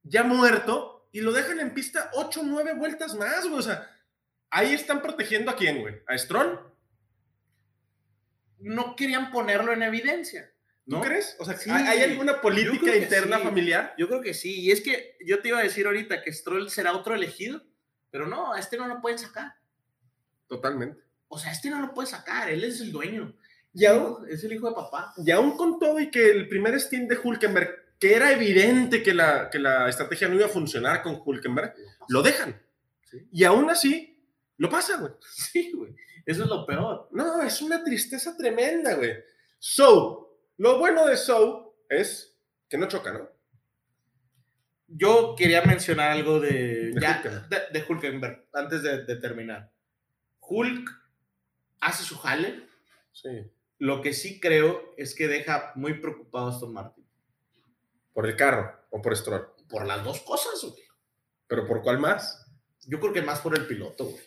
[0.04, 3.60] ya muerto y lo dejan en pista 8 o 9 vueltas más, güey.
[3.60, 3.92] O sea,
[4.52, 5.96] ahí están protegiendo a quién, güey.
[6.08, 6.62] ¿A Stroll?
[8.60, 10.53] No querían ponerlo en evidencia.
[10.86, 11.36] ¿No crees?
[11.40, 13.44] O sea, Sí, ¿hay, alguna política interna sí.
[13.44, 13.94] familiar?
[13.98, 14.60] Yo creo que sí.
[14.62, 17.62] Y es que yo te iba a decir ahorita que Stroll será otro elegido,
[18.12, 19.54] pero no, a este no lo pueden sacar.
[20.48, 21.02] Totalmente.
[21.30, 23.34] O sea, este no lo puede sacar, él es el dueño.
[23.74, 25.14] Y aún, Es el hijo de papá.
[25.18, 29.14] y aún con todo y que el primer stint de Hulkenberg, que era evidente que
[29.14, 31.74] la, que la estrategia no iba a funcionar con Hulkenberg,
[32.10, 32.62] lo dejan.
[33.10, 33.18] Sí.
[33.32, 34.22] Y aún así,
[34.58, 35.14] lo pasa, güey.
[35.34, 35.96] Sí, güey.
[36.26, 37.10] Eso es lo peor.
[37.12, 39.14] No, es una tristeza tremenda, güey.
[39.58, 40.23] So,
[40.58, 42.38] lo bueno de So es
[42.70, 43.30] que no choca, ¿no?
[44.88, 47.50] Yo quería mencionar algo de, De ya, Hulkenberg.
[47.50, 49.72] de, de Hulkenberg antes de, de terminar.
[50.42, 50.90] Hulk
[51.82, 52.68] hace su jale.
[53.12, 53.52] Sí.
[53.80, 57.06] Lo que sí creo es que deja muy preocupado a Aston Martin.
[58.14, 59.48] Por el carro o por Stroll.
[59.68, 60.84] Por las dos cosas, güey.
[61.48, 62.46] ¿Pero por cuál más?
[62.86, 64.24] Yo creo que más por el piloto, güey.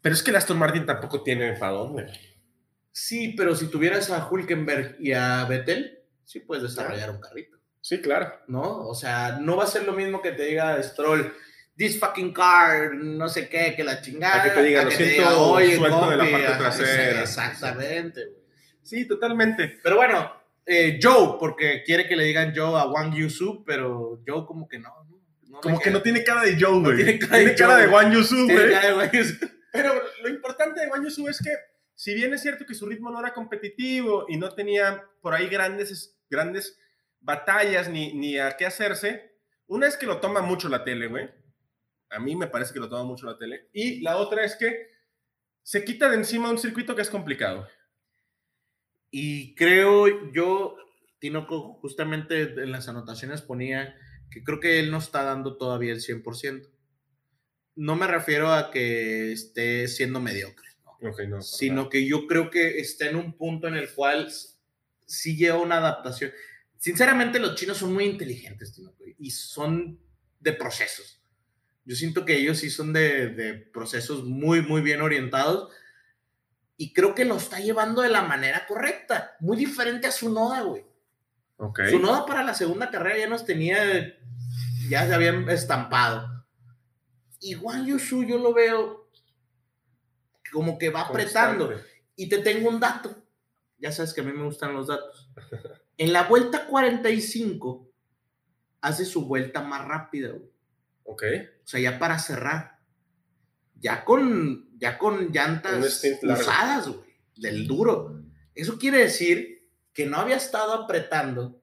[0.00, 2.06] Pero es que el Aston Martin tampoco tiene para dónde.
[2.92, 8.00] Sí, pero si tuvieras a Hulkenberg y a Vettel, sí puedes desarrollar un carrito, Sí,
[8.00, 8.32] claro.
[8.46, 8.86] ¿no?
[8.86, 11.32] O sea, no va a ser lo mismo que te diga Stroll,
[11.76, 14.40] this fucking car, no sé qué, que la chingada.
[14.40, 17.20] A que te diga, lo que siento, "Oye, suelto de la compi", parte trasera.
[17.22, 18.42] Exactamente, güey.
[18.82, 19.78] Sí, totalmente.
[19.82, 20.32] Pero bueno,
[20.66, 24.78] eh, Joe, porque quiere que le digan Joe a Wang Yusu, pero Joe como que
[24.78, 24.90] no.
[25.08, 26.96] no, no Como que no tiene cara de Joe, güey.
[26.96, 27.82] tiene cara de cara Joe.
[27.82, 28.70] de Juan Yusu, Tiene güey.
[28.72, 29.34] cara de Wang Yusu.
[29.72, 31.50] Pero lo importante de Guan Yusu es que,
[32.02, 35.46] si bien es cierto que su ritmo no era competitivo y no tenía por ahí
[35.46, 36.76] grandes, grandes
[37.20, 39.36] batallas ni, ni a qué hacerse,
[39.68, 41.30] una es que lo toma mucho la tele, güey.
[42.10, 43.68] A mí me parece que lo toma mucho la tele.
[43.72, 44.88] Y la otra es que
[45.62, 47.68] se quita de encima un circuito que es complicado.
[49.12, 50.74] Y creo yo,
[51.20, 53.94] Tinoco, justamente en las anotaciones ponía
[54.28, 56.68] que creo que él no está dando todavía el 100%.
[57.76, 60.71] No me refiero a que esté siendo mediocre,
[61.02, 61.10] ¿no?
[61.10, 61.42] Ok, no.
[61.42, 64.32] sino que yo creo que está en un punto en el cual
[65.06, 66.32] sí lleva una adaptación.
[66.78, 68.80] Sinceramente, los chinos son muy inteligentes,
[69.18, 70.00] y son
[70.40, 71.20] de procesos.
[71.84, 75.72] Yo siento que ellos sí son de, de procesos muy, muy bien orientados
[76.76, 80.62] y creo que lo está llevando de la manera correcta, muy diferente a su Noda,
[80.62, 80.84] güey.
[81.56, 81.80] Ok.
[81.90, 83.78] Su Noda para la segunda carrera ya nos tenía,
[84.88, 86.44] ya se habían estampado.
[87.38, 89.01] Y Juan Yusu yo lo veo
[90.52, 91.68] como que va apretando.
[91.68, 91.92] Constante.
[92.14, 93.16] Y te tengo un dato.
[93.78, 95.30] Ya sabes que a mí me gustan los datos.
[95.98, 97.92] En la vuelta 45
[98.80, 100.50] hace su vuelta más rápida, güey.
[101.04, 101.22] Ok.
[101.64, 102.78] O sea, ya para cerrar.
[103.78, 107.00] Ya con, ya con llantas usadas, güey.
[107.36, 108.22] Del duro.
[108.54, 111.62] Eso quiere decir que no había estado apretando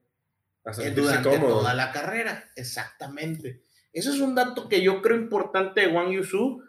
[0.78, 1.58] eh, durante cómodo.
[1.58, 2.50] toda la carrera.
[2.56, 3.64] Exactamente.
[3.92, 6.62] Eso es un dato que yo creo importante de Wang Yusu.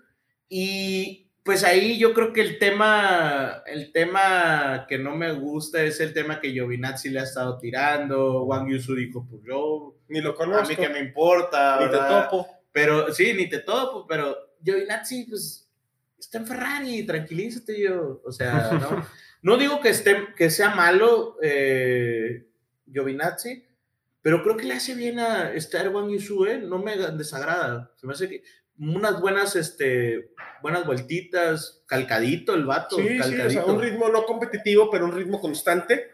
[0.50, 6.00] Y pues ahí yo creo que el tema, el tema que no me gusta es
[6.00, 8.44] el tema que Giovinazzi le ha estado tirando.
[8.44, 10.70] Wang Yusu dijo, pues yo, Ni lo a conozco.
[10.70, 11.80] mí que me importa.
[11.84, 12.48] Ni te topo.
[12.72, 15.68] Pero sí, ni te topo, pero Giovinazzi, pues,
[16.20, 18.22] está en Ferrari, tranquilízate yo.
[18.24, 19.08] O sea, no,
[19.42, 22.46] no digo que, esté, que sea malo eh,
[22.92, 23.66] Giovinazzi,
[24.22, 26.60] pero creo que le hace bien a estar Wang Yusu, ¿eh?
[26.60, 27.92] No me desagrada.
[27.96, 28.44] Se me hace que
[28.82, 33.50] unas buenas, este, buenas vueltitas, calcadito el vato, Sí, sí, o calcadito.
[33.52, 36.12] sea, un ritmo no competitivo, pero un ritmo constante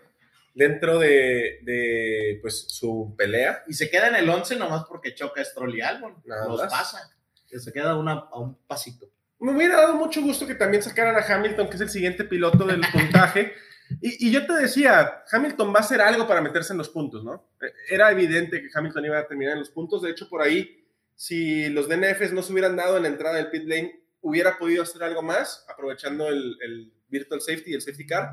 [0.53, 3.63] dentro de, de, pues, su pelea.
[3.67, 6.15] Y se queda en el 11 nomás porque choca Stroll y Albon.
[6.25, 6.71] Nada Los más.
[6.71, 7.09] pasa.
[7.47, 9.09] Se queda una, a un pasito.
[9.39, 12.65] Me hubiera dado mucho gusto que también sacaran a Hamilton, que es el siguiente piloto
[12.65, 13.53] del puntaje.
[14.01, 17.23] Y, y yo te decía, Hamilton va a hacer algo para meterse en los puntos,
[17.23, 17.51] ¿no?
[17.61, 20.01] Eh, Era evidente que Hamilton iba a terminar en los puntos.
[20.01, 20.76] De hecho, por ahí,
[21.17, 24.83] si los DNFs no se hubieran dado en la entrada del pit lane, hubiera podido
[24.83, 28.29] hacer algo más, aprovechando el, el virtual safety y el safety car.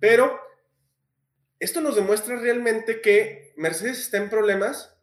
[0.00, 0.40] Pero
[1.60, 4.96] esto nos demuestra realmente que Mercedes está en problemas,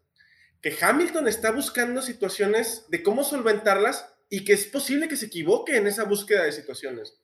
[0.60, 5.78] que Hamilton está buscando situaciones de cómo solventarlas y que es posible que se equivoque
[5.78, 7.20] en esa búsqueda de situaciones.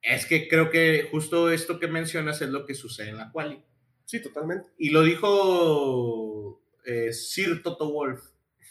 [0.00, 3.62] Es que creo que justo esto que mencionas es lo que sucede en la quali.
[4.06, 4.70] Sí, totalmente.
[4.78, 8.22] Y lo dijo eh, Sir Toto Wolf.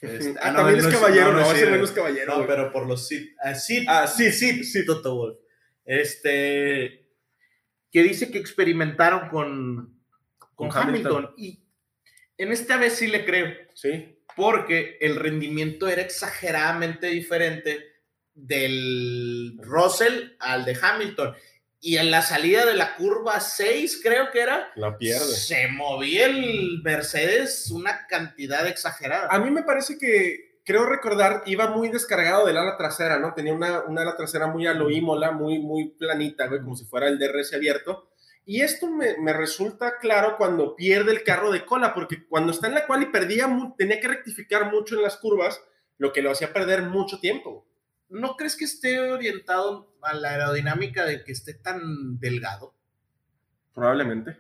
[0.02, 2.38] Este, Ah, también es caballero, no, ese Sir, no es caballero.
[2.38, 3.34] No, pero por los Sir.
[3.44, 3.54] Ah,
[3.88, 5.40] Ah, sí, Sir, Sir Toto Wolf.
[5.86, 7.10] Este.
[7.92, 10.02] Que dice que experimentaron con,
[10.38, 11.12] con, Con Hamilton.
[11.16, 11.34] Hamilton.
[11.38, 11.64] Y
[12.38, 13.54] en esta vez sí le creo.
[13.74, 17.84] Sí, porque el rendimiento era exageradamente diferente
[18.36, 21.34] del Russell al de Hamilton.
[21.80, 25.26] Y en la salida de la curva 6, creo que era, la pierde.
[25.26, 29.28] se movía el Mercedes una cantidad exagerada.
[29.30, 33.34] A mí me parece que, creo recordar, iba muy descargado del ala trasera, ¿no?
[33.36, 36.86] Tenía una, una ala trasera muy a lo Imola, muy, muy planita, güey, como si
[36.86, 38.10] fuera el DRS abierto.
[38.44, 42.68] Y esto me, me resulta claro cuando pierde el carro de cola, porque cuando está
[42.68, 43.48] en la cual y perdía,
[43.78, 45.62] tenía que rectificar mucho en las curvas,
[45.98, 47.68] lo que lo hacía perder mucho tiempo.
[48.10, 52.74] ¿No crees que esté orientado a la aerodinámica de que esté tan delgado?
[53.74, 54.38] Probablemente.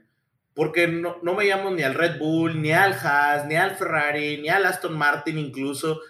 [0.53, 4.49] Porque no, no veíamos ni al Red Bull, ni al Haas, ni al Ferrari, ni
[4.49, 6.01] al Aston Martin incluso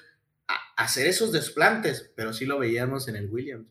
[0.48, 3.68] a- hacer esos desplantes, pero sí lo veíamos en el Williams.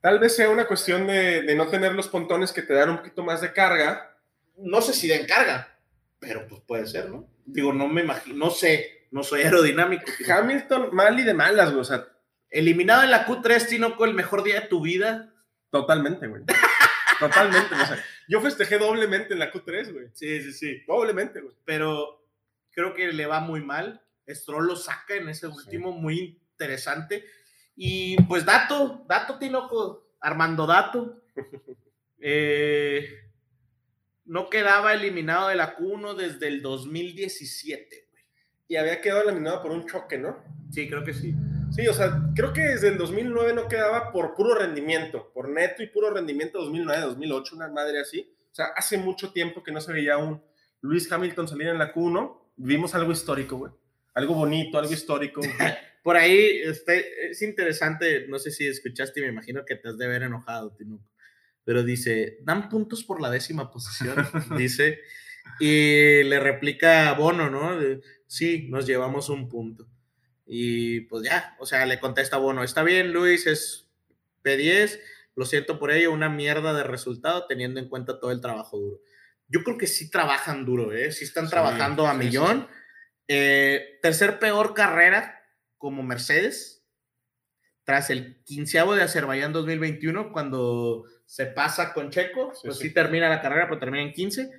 [0.00, 2.96] Tal vez sea una cuestión de, de no tener los pontones que te dan un
[2.98, 4.16] poquito más de carga.
[4.58, 5.78] No sé si de encarga,
[6.20, 7.26] pero pues puede ser, ¿no?
[7.46, 10.04] Digo, no me imagino, no sé, no soy aerodinámico.
[10.28, 11.80] Hamilton mal y de malas, güey.
[11.80, 12.06] O sea,
[12.54, 15.34] Eliminado en la Q3, Tinoco, el mejor día de tu vida.
[15.70, 16.44] totalmente, güey.
[17.18, 17.74] Totalmente.
[17.74, 20.06] o sea, yo festejé doblemente en la Q3, güey.
[20.12, 20.82] Sí, sí, sí.
[20.86, 21.54] Doblemente, güey.
[21.64, 22.24] Pero
[22.70, 24.00] creo que le va muy mal.
[24.28, 27.24] Stroll lo saca en ese último, muy interesante.
[27.74, 31.22] Y pues dato, dato, Tinoco, Armando Dato.
[32.26, 33.06] Eh,
[34.24, 38.24] no quedaba eliminado de la Q1 desde el 2017, güey.
[38.66, 40.42] Y había quedado eliminado por un choque, ¿no?
[40.70, 41.34] Sí, creo que sí.
[41.74, 45.82] Sí, o sea, creo que desde el 2009 no quedaba por puro rendimiento, por neto
[45.82, 48.32] y puro rendimiento 2009, 2008, una madre así.
[48.52, 50.40] O sea, hace mucho tiempo que no se veía un
[50.82, 52.52] Luis Hamilton salir en la Q1.
[52.56, 53.72] Vimos algo histórico, güey.
[54.14, 55.40] Algo bonito, algo histórico.
[56.04, 59.98] Por ahí este, es interesante, no sé si escuchaste y me imagino que te has
[59.98, 61.10] de ver enojado, Tinoco.
[61.64, 64.14] Pero dice, dan puntos por la décima posición,
[64.56, 65.00] dice.
[65.58, 67.70] Y le replica a Bono, ¿no?
[68.28, 69.88] Sí, nos llevamos un punto.
[70.46, 73.88] Y pues ya, o sea, le contesta Bono, está bien, Luis, es
[74.44, 75.00] P10,
[75.36, 79.00] lo siento por ello, una mierda de resultado teniendo en cuenta todo el trabajo duro.
[79.48, 81.12] Yo creo que sí trabajan duro, ¿eh?
[81.12, 82.68] Sí están Sí, trabajando a sí, sí, millón.
[83.28, 85.40] Eh, tercer peor carrera
[85.78, 86.84] como Mercedes,
[87.84, 92.88] tras el quinceavo de Azerbaiyán 2021, cuando se pasa con Checo, Sí, pues sí.
[92.88, 92.94] sí.
[92.94, 94.50] termina la carrera, pero termina en 15.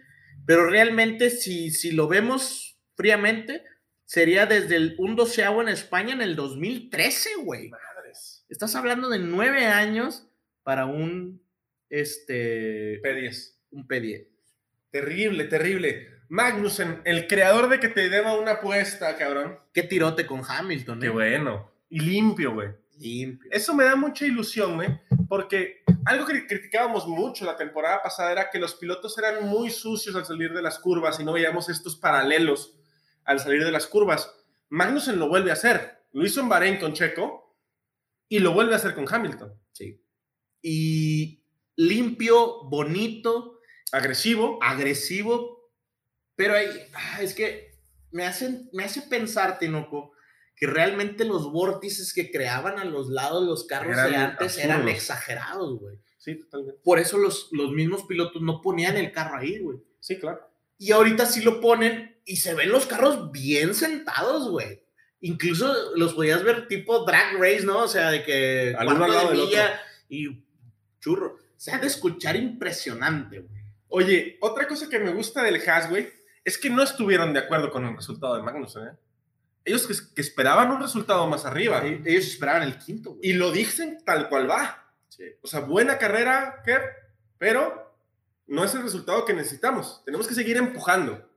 [0.45, 3.63] Pero realmente, si, si lo vemos fríamente,
[4.05, 7.69] sería desde el, un doceavo en España en el 2013, güey.
[7.69, 8.45] Madres.
[8.49, 10.27] Estás hablando de nueve años
[10.63, 11.41] para un,
[11.89, 13.55] este, P10.
[13.71, 14.27] un P10.
[14.91, 16.07] Terrible, terrible.
[16.29, 19.59] Magnussen, el creador de que te deba una apuesta, cabrón.
[19.73, 21.09] Qué tirote con Hamilton, Qué ¿eh?
[21.09, 21.71] bueno.
[21.89, 22.69] Y limpio, güey.
[22.97, 23.49] Limpio.
[23.51, 24.89] Eso me da mucha ilusión, güey,
[25.27, 30.15] porque algo que criticábamos mucho la temporada pasada era que los pilotos eran muy sucios
[30.15, 32.79] al salir de las curvas y no veíamos estos paralelos
[33.25, 34.33] al salir de las curvas.
[34.69, 36.03] Magnussen lo vuelve a hacer.
[36.13, 37.55] Lo hizo en Bahrein con Checo
[38.29, 39.53] y lo vuelve a hacer con Hamilton.
[39.73, 40.01] Sí.
[40.61, 41.43] Y
[41.75, 43.59] limpio, bonito,
[43.91, 44.59] Agresivo.
[44.61, 45.71] agresivo,
[46.35, 47.71] pero ahí, ah, es que
[48.11, 50.13] me, hacen, me hace pensar, Tinoco,
[50.55, 54.87] que realmente los vórtices que creaban a los lados los carros Eran de antes eran
[54.87, 55.99] exagerados, güey.
[56.17, 56.81] Sí, totalmente.
[56.83, 59.79] Por eso los, los mismos pilotos no ponían el carro ahí, güey.
[59.99, 60.49] Sí, claro.
[60.77, 64.83] Y ahorita sí lo ponen y se ven los carros bien sentados, güey.
[65.21, 67.79] Incluso los podías ver tipo drag race, ¿no?
[67.83, 70.43] O sea, de que Al cuarto lado de milla y
[70.99, 71.37] churro.
[71.57, 73.61] Se ha de escuchar impresionante, güey.
[73.87, 76.09] Oye, otra cosa que me gusta del Haas, güey,
[76.43, 78.91] es que no estuvieron de acuerdo con el resultado de Magnussen, ¿eh?
[79.63, 81.83] Ellos que, que esperaban un resultado más arriba.
[81.85, 83.29] E- Ellos esperaban el quinto, güey.
[83.29, 84.91] Y lo dicen tal cual va.
[85.09, 85.23] Sí.
[85.41, 86.81] O sea, buena carrera, Kev,
[87.39, 87.97] pero
[88.47, 90.03] no es el resultado que necesitamos.
[90.05, 91.27] Tenemos que seguir empujando.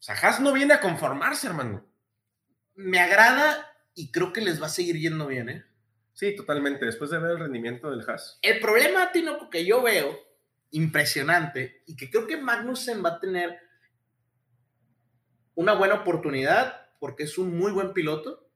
[0.00, 1.86] O sea, Haas no viene a conformarse, hermano.
[2.74, 5.64] Me agrada y creo que les va a seguir yendo bien, ¿eh?
[6.14, 6.86] Sí, totalmente.
[6.86, 8.38] Después de ver el rendimiento del Haas.
[8.40, 10.18] El problema, Tinoco, que yo veo
[10.70, 13.58] impresionante y que creo que Magnussen va a tener
[15.54, 18.48] una buena oportunidad porque es un muy buen piloto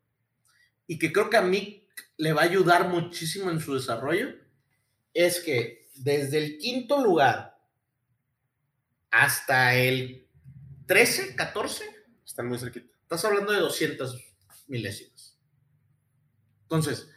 [0.87, 1.85] y que creo que a Mick
[2.17, 4.35] le va a ayudar muchísimo en su desarrollo
[5.13, 7.59] es que desde el quinto lugar
[9.11, 10.24] hasta el
[10.87, 11.85] 13, 14,
[12.25, 12.87] Están muy cerquita.
[13.03, 14.19] estás hablando de 200
[14.67, 15.39] milésimas.
[16.63, 17.09] Entonces,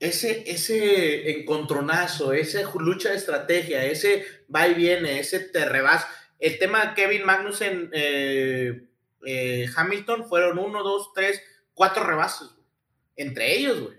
[0.00, 6.06] ese, ese encontronazo, esa lucha de estrategia, ese va y viene, ese te rebas.
[6.38, 8.88] El tema de Kevin Magnussen, eh,
[9.24, 11.40] eh, Hamilton, fueron uno, dos, tres,
[11.72, 12.48] cuatro rebases.
[12.48, 12.66] güey.
[13.16, 13.96] Entre ellos, güey.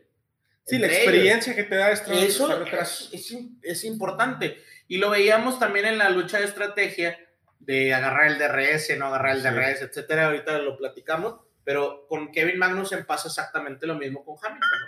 [0.66, 2.12] Sí, la experiencia que te da esto.
[2.12, 4.62] eso es, es, es importante.
[4.90, 7.18] Y lo veíamos también en la lucha de estrategia
[7.60, 9.48] de agarrar el DRS, no agarrar el Sí.
[9.50, 10.28] DRS, etcétera.
[10.28, 14.80] Ahorita lo platicamos, pero con Kevin Magnussen pasa exactamente lo mismo con Hamilton.
[14.80, 14.88] ¿no?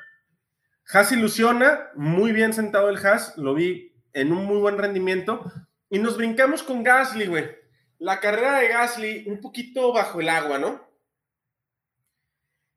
[0.92, 5.52] Haas ilusiona, muy bien sentado el Haas, lo vi en un muy buen rendimiento.
[5.90, 7.50] Y nos brincamos con Gasly, güey.
[7.98, 10.88] La carrera de Gasly un poquito bajo el agua, ¿no?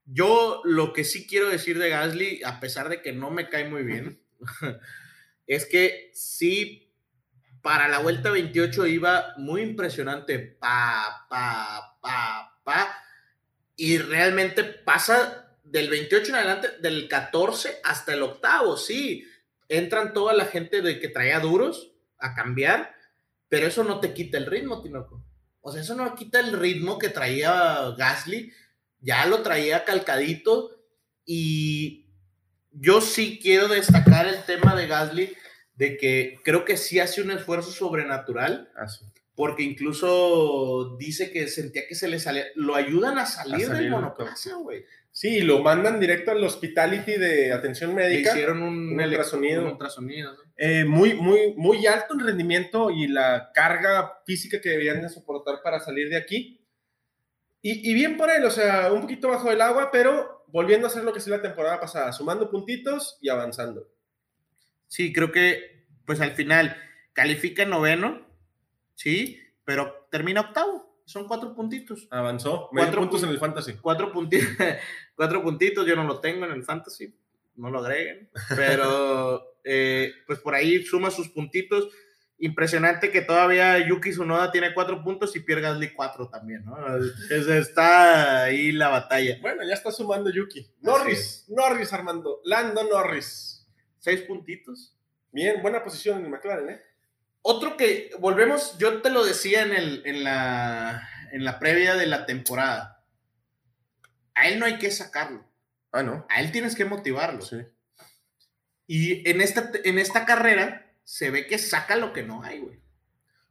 [0.05, 3.69] Yo lo que sí quiero decir de Gasly, a pesar de que no me cae
[3.69, 4.21] muy bien,
[5.47, 6.82] es que sí,
[7.63, 12.99] para la vuelta 28 iba muy impresionante, pa, pa, pa, pa,
[13.77, 19.27] y realmente pasa del 28 en adelante, del 14 hasta el octavo, sí,
[19.69, 22.95] entran toda la gente de que traía duros a cambiar,
[23.49, 25.25] pero eso no te quita el ritmo, Tinoco.
[25.61, 28.53] O sea, eso no quita el ritmo que traía Gasly,
[29.01, 30.71] ya lo traía calcadito
[31.25, 32.07] y
[32.73, 35.37] yo sí quiero destacar el tema de Gasly
[35.75, 39.05] de que creo que sí hace un esfuerzo sobrenatural Así.
[39.35, 43.83] porque incluso dice que sentía que se le salía, lo ayudan a salir, A salir
[43.83, 44.85] del monoplaza, güey.
[45.15, 48.31] Sí, lo mandan directo al hospitality de atención Le médica.
[48.31, 49.63] hicieron un, ultrasonido.
[49.63, 50.39] un ultrasonido, ¿no?
[50.57, 55.57] Eh, muy, muy, muy alto en rendimiento y la carga física que debían de soportar
[55.63, 56.65] para salir de aquí.
[57.61, 60.91] Y, y bien por él, o sea, un poquito bajo el agua, pero volviendo a
[60.91, 63.89] hacer lo que hacía la temporada pasada, sumando puntitos y avanzando.
[64.93, 66.77] Sí, creo que, pues al final,
[67.15, 68.27] califica en noveno,
[68.95, 71.01] sí, pero termina octavo.
[71.07, 72.07] Son cuatro puntitos.
[72.11, 72.69] Avanzó.
[72.73, 73.73] Medio Cuatro puntos pun- en el fantasy.
[73.81, 74.49] Cuatro puntitos,
[75.17, 77.15] cuatro puntitos, yo no lo tengo en el fantasy,
[77.57, 81.89] no lo agreguen, pero eh, pues por ahí suma sus puntitos.
[82.39, 86.77] Impresionante que todavía Yuki Tsunoda tiene cuatro puntos y Pierre Gasly cuatro también, ¿no?
[87.31, 89.39] Es- está ahí la batalla.
[89.41, 90.67] Bueno, ya está sumando Yuki.
[90.83, 92.41] Norris, Norris, Armando.
[92.45, 93.62] Lando Norris.
[94.03, 94.97] Seis puntitos.
[95.31, 96.83] Bien, buena posición en el McLaren, ¿eh?
[97.41, 102.07] Otro que volvemos, yo te lo decía en, el, en, la, en la previa de
[102.07, 103.05] la temporada.
[104.35, 105.45] A él no hay que sacarlo,
[105.93, 106.27] Ah, no.
[106.29, 107.43] a él tienes que motivarlo.
[107.43, 107.59] Sí.
[108.89, 112.81] Y en esta, en esta carrera se ve que saca lo que no hay, güey.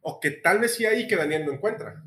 [0.02, 2.04] O que tal vez sí ahí que Daniel no encuentra.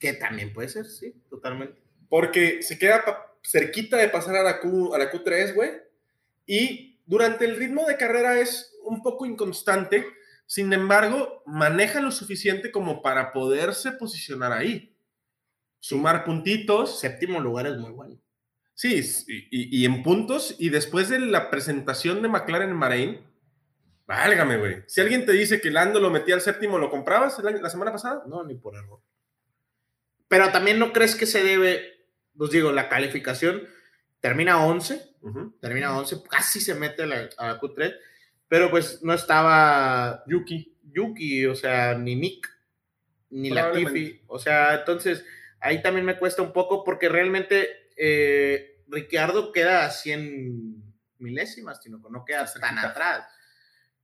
[0.00, 1.80] Que también puede ser, sí, totalmente.
[2.08, 3.04] Porque se queda
[3.44, 5.70] cerquita de pasar a la, Q, a la Q3, güey.
[6.46, 10.06] Y durante el ritmo de carrera es un poco inconstante.
[10.46, 14.94] Sin embargo, maneja lo suficiente como para poderse posicionar ahí.
[15.80, 17.00] Sumar puntitos.
[17.00, 18.20] Séptimo lugar es muy bueno.
[18.74, 19.00] Sí,
[19.50, 20.56] y, en puntos.
[20.58, 23.26] Y después de la presentación de McLaren en Bahrein,
[24.06, 24.82] válgame, güey.
[24.86, 27.92] Si alguien te dice que Lando lo metía al séptimo, ¿lo comprabas año- la semana
[27.92, 28.24] pasada?
[28.26, 29.00] No, ni por error.
[30.28, 33.62] Pero también no crees que se debe, pues digo, la calificación
[34.20, 35.56] termina 11, Ujú.
[35.60, 37.94] termina 11, casi se mete a la, a la Q3,
[38.48, 40.76] pero pues no estaba Yuki.
[40.92, 42.46] Yuki, o sea, ni Nick,
[43.30, 43.50] ni.
[43.50, 45.24] Latifi, o sea, entonces
[45.60, 50.82] ahí también me cuesta un poco porque realmente eh, Ricciardo queda a 100
[51.18, 53.26] milésimas, sino que no queda tan atrás.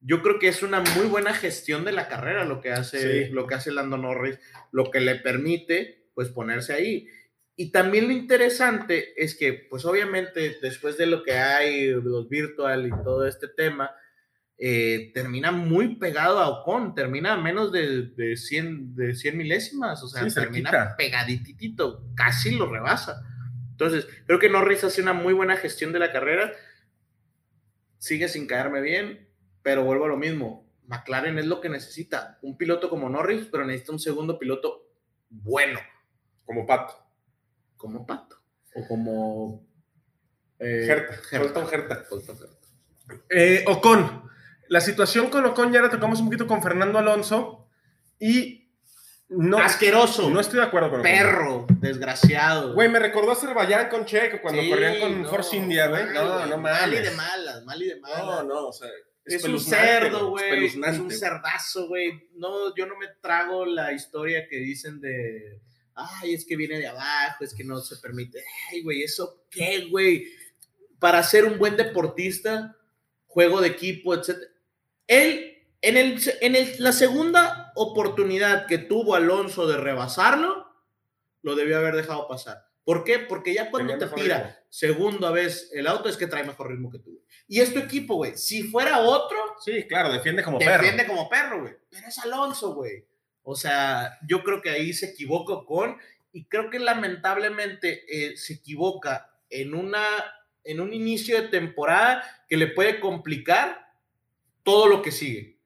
[0.01, 3.33] Yo creo que es una muy buena gestión de la carrera lo que hace, Sí.
[3.33, 4.39] lo que hace Lando Norris,
[4.73, 7.07] lo que le permite pues ponerse ahí.
[7.61, 12.87] Y también lo interesante es que, pues obviamente, después de lo que hay, los virtual
[12.87, 13.91] y todo este tema,
[14.57, 20.03] eh, termina muy pegado a Ocon, termina a menos de, de, 100, de 100 milésimas,
[20.03, 20.97] o sea, Sí, termina cerquita.
[20.97, 23.23] pegadititito, casi lo rebasa.
[23.73, 26.55] Entonces, creo que Norris hace una muy buena gestión de la carrera,
[27.99, 29.29] sigue sin caerme bien,
[29.61, 33.67] pero vuelvo a lo mismo, McLaren es lo que necesita, un piloto como Norris, pero
[33.67, 34.87] necesita un segundo piloto
[35.29, 35.79] bueno,
[36.47, 37.10] Como Pato.
[37.81, 38.37] Como Pato,
[38.75, 39.67] o como...
[40.59, 41.15] eh, Gerta.
[41.29, 41.67] Gerta.
[41.67, 42.05] Gerta.
[42.11, 42.47] Gerta.
[43.31, 44.29] Eh, Ocon.
[44.69, 47.67] La situación con Ocon ya la tocamos un poquito con Fernando Alonso
[48.21, 48.71] y
[49.31, 50.29] no, Asqueroso.
[50.31, 51.11] no estoy de acuerdo con Ocon.
[51.11, 52.75] perro, desgraciado.
[52.75, 56.05] Güey, me recordó a Azerbaiyán con Checo cuando Sí, corrían con no, Force India, güey.
[56.13, 57.17] No, no Mal y de mames.
[57.17, 58.19] malas, mal y de malas.
[58.25, 58.89] No, no, o sea,
[59.25, 60.67] Es un cerdo, güey.
[60.67, 62.29] Es un cerdazo, güey.
[62.35, 65.61] No, yo no me trago la historia que dicen de.
[66.21, 68.43] Ay, es que viene de abajo, es que no se permite.
[68.71, 70.27] Ay, güey, ¿eso qué, güey?
[70.99, 72.77] Para ser un buen deportista,
[73.27, 74.37] juego de equipo, etc.
[75.07, 80.67] Él, en, el, en el- la segunda oportunidad que tuvo Alonso de rebasarlo,
[81.43, 82.65] lo debió haber dejado pasar.
[82.85, 83.19] ¿Por qué?
[83.19, 86.99] Porque ya cuando te tira segunda vez el auto es que trae mejor ritmo que
[86.99, 87.23] tú.
[87.47, 88.37] Y es tu equipo, güey.
[88.37, 91.15] Si fuera otro, Sí, claro, defiende como defiende perro.
[91.17, 91.75] como perro, güey.
[91.91, 93.07] Pero es Alonso, güey.
[93.43, 95.97] O sea, yo creo que ahí se equivoca con,
[96.33, 100.05] y creo que lamentablemente eh, se equivoca en, una,
[100.65, 103.87] en un inicio de temporada que le puede complicar
[104.63, 105.59] todo lo que sigue.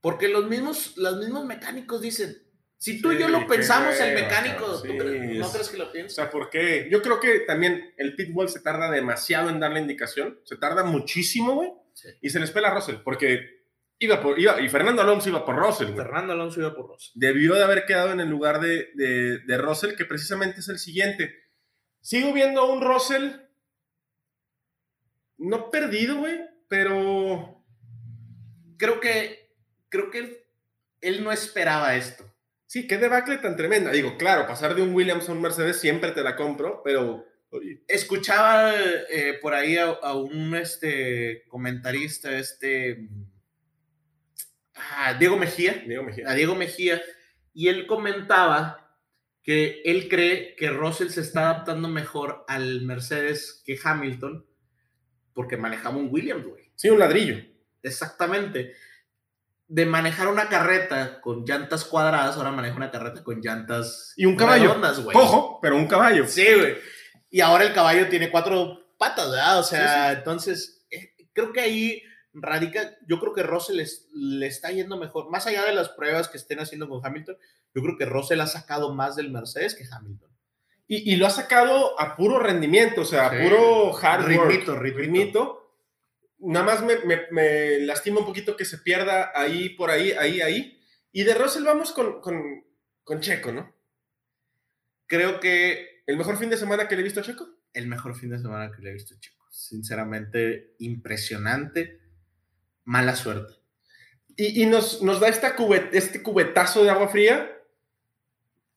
[0.00, 2.36] Porque los mismos, los mismos mecánicos dicen,
[2.78, 5.76] si tú y yo lo qué pensamos, el mecánico, ¿tú crees- ¿no es- crees que
[5.78, 6.14] lo O piensa?
[6.14, 10.38] sea, porque yo creo que también el pitbull se tarda demasiado en dar la indicación.
[10.44, 11.70] Se tarda muchísimo, güey.
[11.94, 12.08] Sí.
[12.20, 13.55] Y se les pela a Russell, porque
[13.98, 16.04] iba por, iba, y Fernando Alonso iba por Russell, güey.
[16.04, 17.10] Fernando Alonso iba por Rosa.
[17.14, 20.78] debió de haber quedado en el lugar de, de, de Russell, que precisamente es el
[20.78, 21.34] siguiente.
[22.00, 23.30] Sigo viendo a un Russell
[25.38, 27.52] no perdido, güey, pero
[28.78, 29.54] Creo que,
[29.88, 30.46] creo que
[31.00, 32.24] él no esperaba esto.
[32.66, 33.90] sí, qué debacle tan tremenda.
[33.90, 37.24] Digo, claro, pasar de un Williams a un Mercedes siempre te la compro, pero
[37.88, 38.74] escuchaba
[39.10, 43.08] eh, por ahí a, a un este comentarista, este
[45.18, 46.30] Diego Mejía, Diego Mejía.
[46.30, 47.02] a Diego Mejía,
[47.52, 48.82] y él comentaba
[49.42, 54.44] que él cree que Russell se está adaptando mejor al Mercedes que Hamilton,
[55.32, 56.70] porque manejaba un Williams, güey.
[56.74, 57.36] Sí, un ladrillo.
[57.82, 58.72] Exactamente.
[59.68, 64.36] De manejar una carreta con llantas cuadradas, ahora maneja una carreta con llantas Y un
[64.36, 64.68] caballo.
[64.68, 65.16] redondas, güey.
[65.16, 66.26] Cojo, pero un caballo.
[66.26, 66.76] Sí, güey.
[67.30, 69.58] Y ahora el caballo tiene cuatro patas, ¿verdad?
[69.58, 72.02] O sea, entonces, eh, creo que ahí
[72.38, 76.28] radica, yo creo que Russell es- le está yendo mejor, más allá de las pruebas
[76.28, 77.36] que estén haciendo con Hamilton,
[77.74, 80.30] yo creo que Russell ha sacado más del Mercedes que Hamilton.
[80.88, 83.42] Y, y lo ha sacado a puro rendimiento, o sea, a Sí.
[83.42, 84.48] puro hard work.
[84.50, 84.98] Ritmito, ritmito.
[85.00, 85.62] ritmito.
[86.38, 90.40] Nada más me, me- me lastima un poquito que se pierda ahí, por ahí, ahí,
[90.42, 90.80] ahí.
[91.12, 92.64] Y de Russell vamos con, con,
[93.02, 93.74] con Checo, ¿no?
[95.06, 97.48] Creo que ¿El mejor fin de semana que le he visto a Checo?
[97.72, 99.48] el mejor fin de semana que le he visto, chicos.
[99.50, 102.00] Sinceramente, impresionante.
[102.86, 103.52] Mala suerte.
[104.36, 107.52] Y, y nos, nos da esta cubet- este cubetazo de agua fría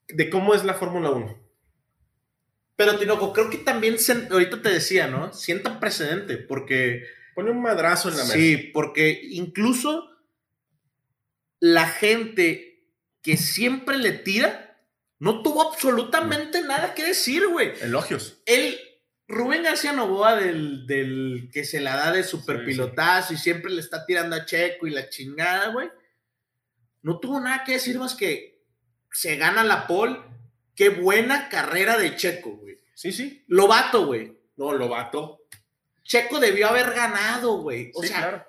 [0.10, 1.40] de cómo es la Fórmula 1.
[2.76, 3.96] Pero, Tinoco, creo que también,
[4.32, 5.32] ahorita te decía, ¿no?
[5.34, 7.04] Sienta precedente, porque...
[7.36, 8.34] Pone un madrazo en la mesa.
[8.36, 10.10] Sí, porque incluso
[11.60, 12.86] la gente
[13.22, 14.82] que siempre le tira
[15.20, 17.74] no tuvo absolutamente nada que decir, güey.
[17.82, 18.42] Elogios.
[18.46, 18.78] El
[19.30, 23.72] Rubén García Novoa del, del que se la da de super Sí, pilotazo y siempre
[23.72, 25.88] le está tirando a Checo y la chingada, güey.
[27.04, 28.64] No tuvo nada que decir más que
[29.12, 30.20] se gana la pole.
[30.76, 32.78] Qué buena carrera de Checo, güey.
[32.96, 33.44] Sí, sí.
[33.48, 34.36] Lobato, güey.
[34.58, 35.44] No, lo vato.
[36.04, 37.92] Checo debió haber ganado, güey.
[37.94, 38.46] O sí, sea, claro.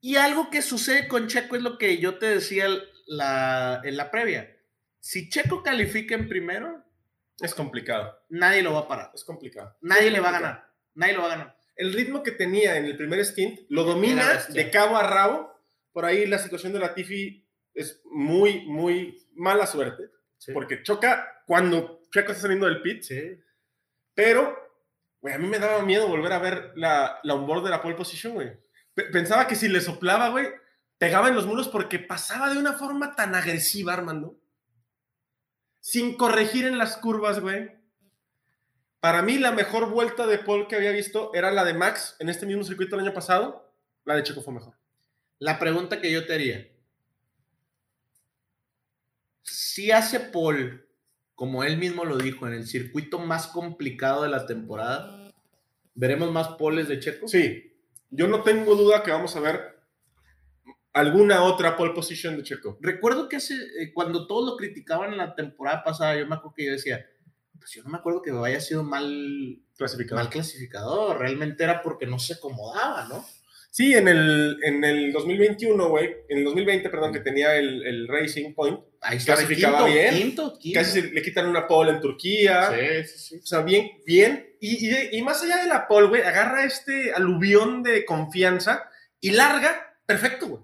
[0.00, 2.66] Y algo que sucede con Checo es lo que yo te decía
[3.06, 4.56] la- en la previa.
[4.98, 6.79] Si Checo califica en primero,
[7.42, 8.18] Es complicado.
[8.28, 9.10] nadie lo va a parar.
[9.14, 9.76] Es complicado.
[9.80, 10.72] Nadie Es le va a ganar.
[10.94, 11.56] Nadie lo va a ganar.
[11.76, 15.50] El ritmo que tenía en el primer stint lo domina de cabo a rabo.
[15.92, 20.04] Por ahí la situación de la Tiffy es muy, muy mala suerte.
[20.52, 23.02] Porque choca cuando Checo está saliendo del pit.
[23.02, 23.38] Sí.
[24.14, 24.56] Pero,
[25.20, 27.94] güey, a mí me daba miedo volver a ver la, la onboard de la pole
[27.96, 28.50] position, güey.
[28.94, 30.48] Pe- Pensaba que si le soplaba, güey,
[30.98, 34.38] pegaba en los muros porque pasaba de una forma tan agresiva, Armando.
[35.80, 37.70] Sin corregir en las curvas, güey.
[39.00, 42.28] Para mí, la mejor vuelta de pole que había visto era la de Max en
[42.28, 43.74] este mismo circuito el año pasado.
[44.04, 44.74] La de Checo fue mejor.
[45.38, 46.68] La pregunta que yo te haría.
[49.42, 50.86] Si hace Paul,
[51.34, 55.32] como él mismo lo dijo, en el circuito más complicado de la temporada,
[55.94, 57.26] ¿veremos más poles de Checo?
[57.26, 57.74] Sí,
[58.10, 59.79] yo no tengo duda que vamos a ver
[61.00, 62.78] alguna otra pole position de Checo.
[62.80, 66.54] Recuerdo que hace, eh, cuando todos lo criticaban en la temporada pasada, yo me acuerdo
[66.56, 67.04] que yo decía,
[67.58, 70.20] pues yo no me acuerdo que haya sido mal, Clasificado.
[70.22, 73.24] mal clasificador, realmente era porque no se acomodaba, ¿no?
[73.72, 78.08] Sí, en el, en el 2021, güey, en el 2020, perdón, que tenía el, el
[78.08, 80.14] Racing Point, Ahí Clasificaba quinto, bien.
[80.14, 80.78] quinto, quinto.
[80.80, 83.36] casi se le quitan una pole en Turquía, Sí, sí, sí.
[83.42, 87.12] o sea, bien, bien, y, y, y más allá de la pole, güey, agarra este
[87.14, 88.90] aluvión de confianza
[89.20, 90.62] y larga, perfecto, güey.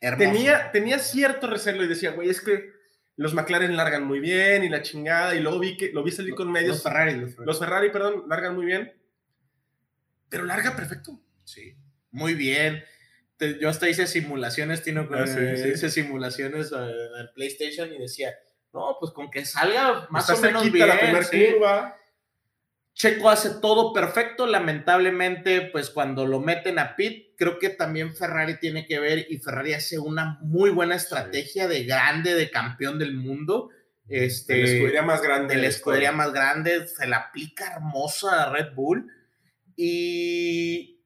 [0.00, 0.30] Hermoso.
[0.32, 2.70] Tenía, tenía cierto recelo y decía, güey, es que
[3.16, 6.34] los McLaren largan muy bien y la chingada, y luego vi que lo vi salir
[6.34, 7.46] con medios, Los Ferrari, los Ferrari.
[7.46, 8.92] los Ferrari, perdón, largan muy bien,
[10.28, 11.20] pero larga perfecto.
[11.44, 11.74] Sí,
[12.10, 12.84] muy bien.
[13.38, 15.68] Te- yo hasta hice simulaciones, Tino, con- Ah, sí, eh, sí.
[15.70, 18.34] hice simulaciones el PlayStation y decía,
[18.72, 20.88] no, pues con que salga más Está o menos bien.
[20.88, 21.46] la primera sí.
[21.52, 21.96] curva.
[22.96, 28.58] Checo hace todo perfecto, lamentablemente, pues cuando lo meten a pit, creo que también Ferrari
[28.58, 33.14] tiene que ver y Ferrari hace una muy buena estrategia de grande, de campeón del
[33.14, 33.68] mundo.
[34.08, 35.54] Este, de la escudería más grande.
[35.54, 39.12] de la de escudería más grande, se la aplica hermosa a Red Bull
[39.76, 41.02] y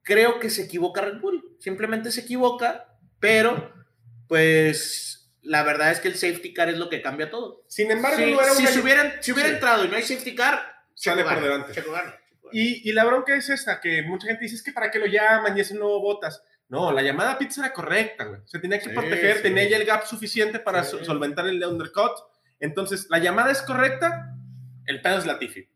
[0.00, 3.70] creo que se equivoca Red Bull, simplemente se equivoca, pero
[4.28, 7.64] pues la verdad es que el safety car es lo que cambia todo.
[7.68, 9.54] Sin embargo, Si, no era si una- se hubieran, si hubiera Sí.
[9.56, 10.60] entrado y no hay safety car,
[10.94, 11.72] Sale por delante.
[11.72, 12.50] Checo gana, Checo gana.
[12.52, 15.06] Y, y la bronca es esta, que mucha gente dice, es que para qué lo
[15.06, 16.42] llaman y es un nuevo botas.
[16.68, 18.40] No, la llamada pizza era correcta, güey.
[18.44, 19.42] Se tenía que Sí, proteger, sí.
[19.42, 20.92] tenía ya el gap suficiente para Sí.
[20.92, 22.12] sol- solventar el undercut.
[22.60, 24.34] Entonces, la llamada es correcta,
[24.86, 25.68] el pedo es Latifi,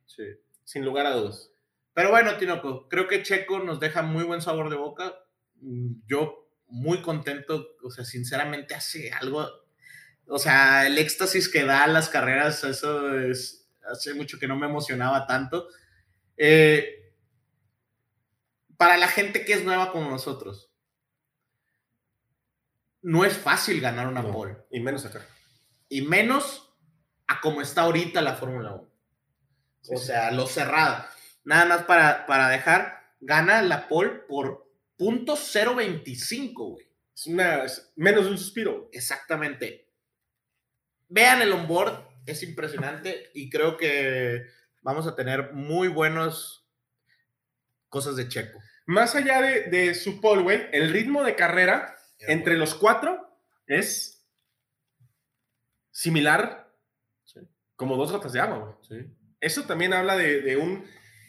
[0.64, 1.50] sin lugar a dudas.
[1.92, 5.14] Pero bueno, Tinoco, creo que Checo nos deja muy buen sabor de boca.
[5.60, 9.48] Mm, Yo muy contento, o sea, sinceramente hace algo,
[10.26, 14.56] o sea, el éxtasis que da a las carreras, eso es, hace mucho que no
[14.56, 15.68] me emocionaba tanto.
[16.36, 17.12] Eh,
[18.76, 20.70] para la gente que es nueva como nosotros,
[23.02, 25.24] no es fácil ganar una No, pole, Y menos acá.
[25.88, 26.74] y menos
[27.28, 28.90] a como está ahorita la Fórmula 1.
[29.82, 30.06] Sí, O sí.
[30.06, 31.04] sea, lo cerrado.
[31.44, 34.65] Nada más para, para dejar, gana la pole por
[34.98, 36.86] 0.25, güey.
[37.14, 38.88] Es una, es menos de un suspiro.
[38.92, 39.90] Exactamente.
[41.08, 44.44] Vean el onboard, es impresionante y creo que
[44.82, 46.68] vamos a tener muy buenos
[47.88, 48.58] cosas de Checo.
[48.86, 54.26] Más allá de, de su pole, güey, el ritmo de carrera entre los cuatro es
[55.90, 56.66] similar
[57.76, 59.06] como dos gotas de agua, güey.
[59.40, 60.84] Eso también habla de, de un...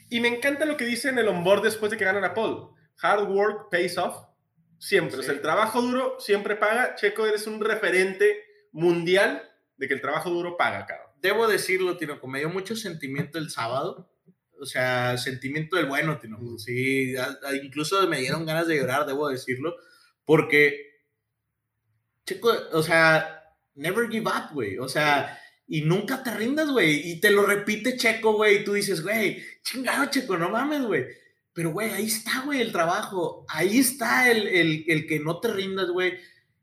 [0.10, 2.77] Y me encanta lo que dice en el onboard después de que gana la pole.
[3.02, 4.26] Hard work pays off.
[4.80, 5.20] Siempre.
[5.20, 5.38] O sea, Sí.
[5.38, 6.96] el trabajo duro siempre paga.
[6.96, 9.44] Checo, eres un referente mundial
[9.78, 11.08] de que el trabajo duro paga, cabrón.
[11.20, 14.12] debo decirlo, Tinoco, me dio mucho sentimiento el sábado.
[14.60, 16.60] O sea, sentimiento del bueno, Tinoco.
[16.60, 17.16] Sí,
[17.64, 19.76] incluso me dieron ganas de llorar, debo decirlo,
[20.26, 21.02] porque,
[22.26, 23.44] chico, o sea,
[23.76, 24.78] never give up, güey.
[24.78, 27.12] O sea, y nunca te rindas, güey.
[27.12, 28.58] Y te lo repite Checo, güey.
[28.58, 31.06] Y tú dices, güey, chingado, Checo, no mames, güey.
[31.58, 33.44] Pero, güey, ahí está, güey, el trabajo.
[33.50, 36.20] Ahí está el, el, el que no te rindas, güey.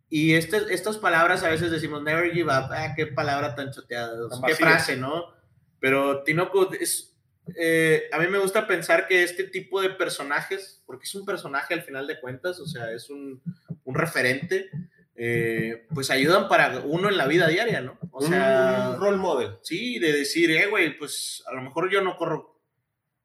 [0.09, 2.70] Y este, estas palabras a veces decimos, never give up.
[2.70, 4.28] Ah, qué palabra tan choteada.
[4.28, 5.34] Tan Qué frase, ¿no?
[5.80, 7.12] Pero Tinoco es.
[7.57, 11.74] eh, a mí me gusta pensar que este tipo de personajes, porque es un personaje
[11.74, 13.42] al final de cuentas, o sea, es un,
[13.82, 14.70] un referente,
[15.16, 17.99] eh, pues ayudan para uno en la vida diaria, ¿no?
[18.12, 19.57] O sea, un role model.
[19.62, 22.54] Sí, de decir, eh, güey, pues a lo mejor yo no corro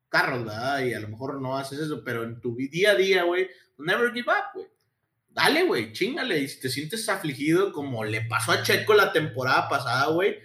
[0.09, 0.81] carros, ¿verdad?
[0.81, 3.47] Y a lo mejor no haces eso, pero en tu día a día, güey,
[3.77, 4.67] never give up, güey.
[5.29, 6.39] Dale, güey, chingale.
[6.39, 10.37] Y si te sientes afligido, como le pasó a Checo la temporada pasada, güey,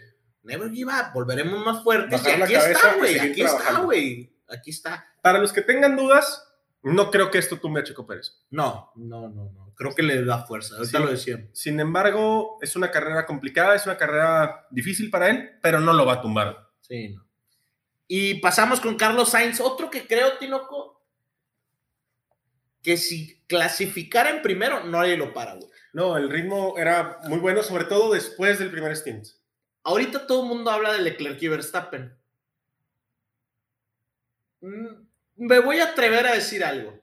[0.43, 1.13] never give up.
[1.15, 2.23] Volveremos más fuertes.
[2.23, 3.19] Bajar y aquí está, güey.
[3.19, 3.85] Aquí está, trabajando.
[3.87, 4.37] güey.
[4.49, 5.07] Aquí está.
[5.23, 6.47] Para los que tengan dudas,
[6.83, 8.45] no creo que esto tumbe a Checo Pérez.
[8.51, 9.73] No, no, no, no.
[9.75, 10.77] Creo que le da fuerza.
[10.77, 11.05] Ahorita Sí.
[11.05, 11.47] lo decíamos.
[11.55, 16.05] Sin embargo, es una carrera complicada, es una carrera difícil para él, pero no lo
[16.05, 16.69] va a tumbar.
[16.83, 17.27] Sí, no.
[18.07, 21.03] Y pasamos con Carlos Sainz, otro que creo, Tinoco,
[22.83, 25.69] que si clasificara en primero, nadie lo para, güey.
[25.93, 29.27] No, el ritmo era muy bueno, sobre todo después del primer stint.
[29.85, 32.19] Ahorita todo el mundo habla de Leclerc y Verstappen.
[34.63, 37.01] Mm, Me voy a atrever a decir algo.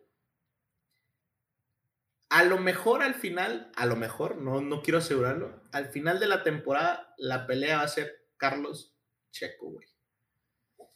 [2.30, 6.26] A lo mejor al final, a lo mejor, no, no quiero asegurarlo, al final de
[6.28, 8.96] la temporada la pelea va a ser Carlos
[9.32, 9.91] Checo, güey.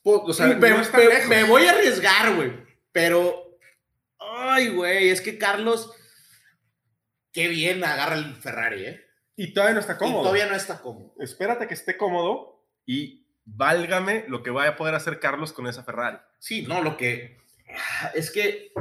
[0.08, 1.28] O sea, me, no está me- lejos.
[1.28, 2.54] me voy a arriesgar, güey.
[2.92, 3.58] Pero,
[4.20, 5.92] ay, güey, es que Carlos,
[7.32, 9.02] qué bien agarra el Ferrari, ¿eh?
[9.36, 10.22] Y todavía no está Y cómodo.
[10.22, 11.14] todavía no está cómodo.
[11.20, 15.84] Espérate que esté cómodo y válgame lo que vaya a poder hacer Carlos con esa
[15.84, 16.18] Ferrari.
[16.40, 17.38] Sí, no, lo que.
[18.14, 18.72] Es que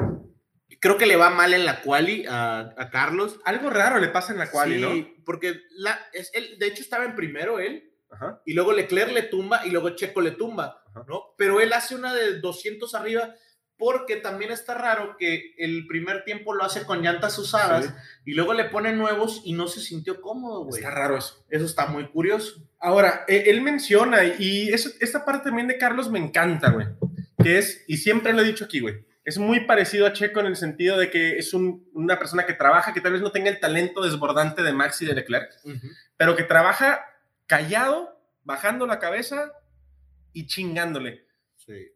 [0.79, 3.41] creo que le va mal en la quali a, a Carlos.
[3.45, 5.25] Algo raro le pasa en la quali, Sí, ¿no?
[5.25, 8.41] porque la, es, él, de hecho estaba en primero él, Ajá.
[8.47, 11.05] y luego Leclerc le tumba y luego Checo le tumba, Ajá.
[11.09, 11.35] ¿no?
[11.37, 13.35] Pero él hace una de 200 arriba
[13.77, 17.91] porque también está raro que el primer tiempo lo hace con llantas usadas Sí.
[18.27, 20.81] y luego le pone nuevos y no se sintió cómodo, güey.
[20.81, 21.45] Está raro eso.
[21.51, 22.63] Eso está muy curioso.
[22.79, 26.87] Ahora, eh, él menciona, y eso, esta parte también de Carlos me encanta, güey,
[27.43, 30.47] que es, y siempre lo he dicho aquí, güey, es muy parecido a Checo en
[30.47, 33.51] el sentido de que es un- una persona que trabaja, que tal vez no tenga
[33.51, 35.51] el talento desbordante de Max y de Leclerc,
[36.17, 37.05] pero que trabaja
[37.47, 39.53] callado, bajando la cabeza
[40.33, 41.27] y chingándole.
[41.57, 41.89] Sí.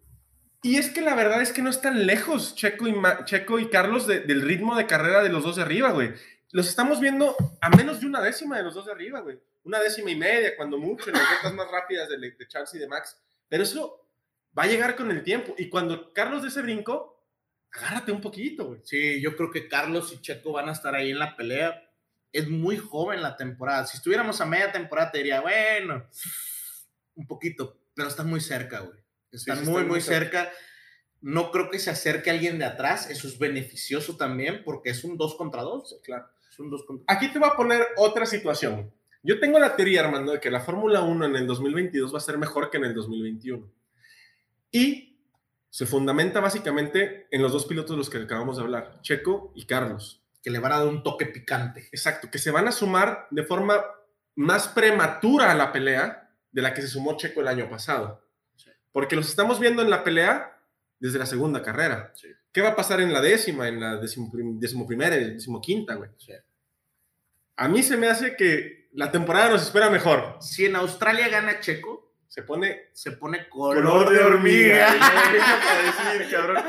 [0.62, 3.68] Y es que la verdad es que no están lejos Checo y, Ma- Checo y
[3.70, 6.12] Carlos de- del ritmo de carrera de los dos de arriba, güey.
[6.50, 9.38] Los estamos viendo a menos de una décima de los dos de arriba, güey.
[9.64, 12.78] Una décima y media, cuando mucho, en las vueltas más rápidas de, de Charles y
[12.78, 13.20] de Max.
[13.48, 14.08] Pero eso
[14.58, 15.54] va a llegar con el tiempo.
[15.58, 17.22] Y cuando Carlos de ese brinco,
[17.70, 18.80] agárrate un poquito, güey.
[18.84, 21.87] Sí, yo creo que Carlos y Checo van a estar ahí en la pelea.
[22.32, 23.86] Es muy joven la temporada.
[23.86, 26.06] Si estuviéramos a media temporada, te diría, bueno,
[27.14, 28.98] un poquito, pero están muy cerca, güey.
[29.32, 30.50] Están sí, muy, están muy muy cerca.
[31.20, 33.10] No creo que se acerque alguien de atrás.
[33.10, 36.00] Eso es beneficioso también porque es un 2 contra 2.
[36.04, 36.26] Claro.
[36.48, 38.92] Es un 2 contra Aquí te voy a poner otra situación.
[39.22, 42.20] Yo tengo la teoría, Armando, de que la Fórmula 1 en el 2022 va a
[42.20, 43.68] ser mejor que en el 2021.
[44.70, 45.18] Y
[45.70, 49.66] se fundamenta básicamente en los dos pilotos de los que acabamos de hablar, Checo y
[49.66, 50.22] Carlos.
[50.48, 51.88] Que le van a dar un toque picante.
[51.92, 53.84] Exacto, que se van a sumar de forma
[54.34, 58.26] más prematura a la pelea de la que se sumó Checo el año pasado.
[58.56, 58.70] Sí.
[58.90, 60.58] Porque los estamos viendo en la pelea
[60.98, 62.12] desde la segunda carrera.
[62.14, 62.28] Sí.
[62.50, 66.08] ¿Qué va a pasar en la décima, en la decimoprim- decimoprimera y decimoquinta, güey?
[66.16, 66.32] Sí.
[67.56, 70.38] A mí se me hace que la temporada nos espera mejor.
[70.40, 74.86] Si en Australia gana Checo, Se pone se pone color, de hormiga.
[74.98, 75.82] Para
[76.16, 76.64] decir, cabrón.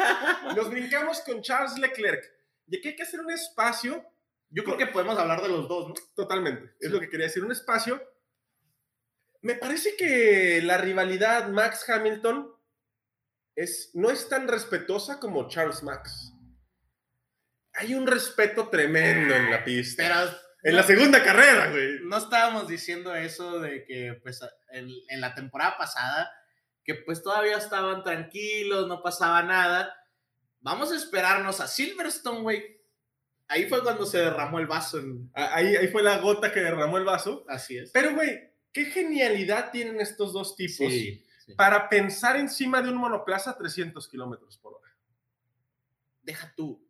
[0.53, 2.38] Nos brincamos con Charles Leclerc.
[2.69, 4.05] Y aquí hay que hacer un espacio
[4.51, 5.93] Yo creo que podemos hablar de los dos, ¿no?
[6.15, 6.73] Totalmente.
[6.79, 6.93] Es Sí.
[6.93, 7.43] lo que quería decir.
[7.43, 8.01] Un espacio.
[9.41, 12.51] Me parece que la rivalidad Max-Hamilton
[13.55, 16.33] es, no es tan respetuosa como Charles Max.
[17.73, 20.03] Hay un respeto tremendo en la pista.
[20.03, 21.99] Pero en la segunda carrera, güey.
[22.03, 24.41] no estábamos diciendo eso de que pues
[24.71, 26.31] en, en la temporada pasada
[26.83, 29.95] que pues todavía estaban tranquilos, no pasaba nada.
[30.61, 32.79] Vamos a esperarnos a Silverstone, güey.
[33.47, 34.99] Ahí fue cuando se derramó el vaso.
[34.99, 37.45] en- Ahí, ahí fue la gota que derramó el vaso.
[37.47, 37.91] Así es.
[37.91, 41.53] Pero, güey, qué genialidad tienen estos dos tipos Sí, sí.
[41.55, 44.93] para pensar encima de un monoplaza a 300 kilómetros por hora.
[46.21, 46.85] Deja tú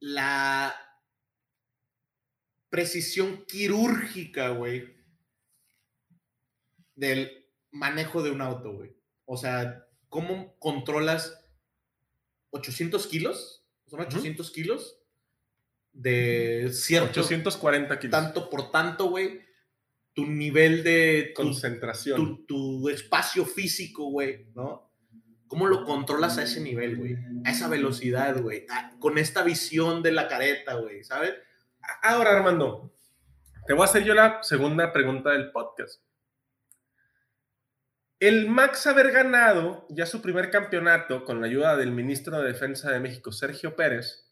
[0.00, 0.74] la
[2.68, 4.94] precisión quirúrgica, güey,
[6.94, 8.94] del manejo de un auto, güey.
[9.24, 11.40] O sea, ¿cómo controlas
[12.50, 13.64] 800 kilos?
[13.86, 14.98] Son 800 kilos
[15.92, 18.10] de cierto 840 kilos.
[18.10, 19.40] tanto por tanto, güey.
[20.14, 22.46] Tu nivel de tu, Concentración.
[22.46, 24.92] tu, tu espacio físico, güey, ¿no?
[25.46, 27.16] ¿Cómo lo controlas a ese nivel, güey?
[27.44, 28.66] A esa velocidad, güey.
[28.98, 31.34] Con esta visión de la careta, güey, ¿sabes?
[32.02, 32.92] Ahora, Armando,
[33.66, 36.02] te voy a hacer yo la segunda pregunta del podcast.
[38.20, 42.90] El Max haber ganado ya su primer campeonato con la ayuda del ministro de Defensa
[42.90, 44.28] de México, Sergio Pérez,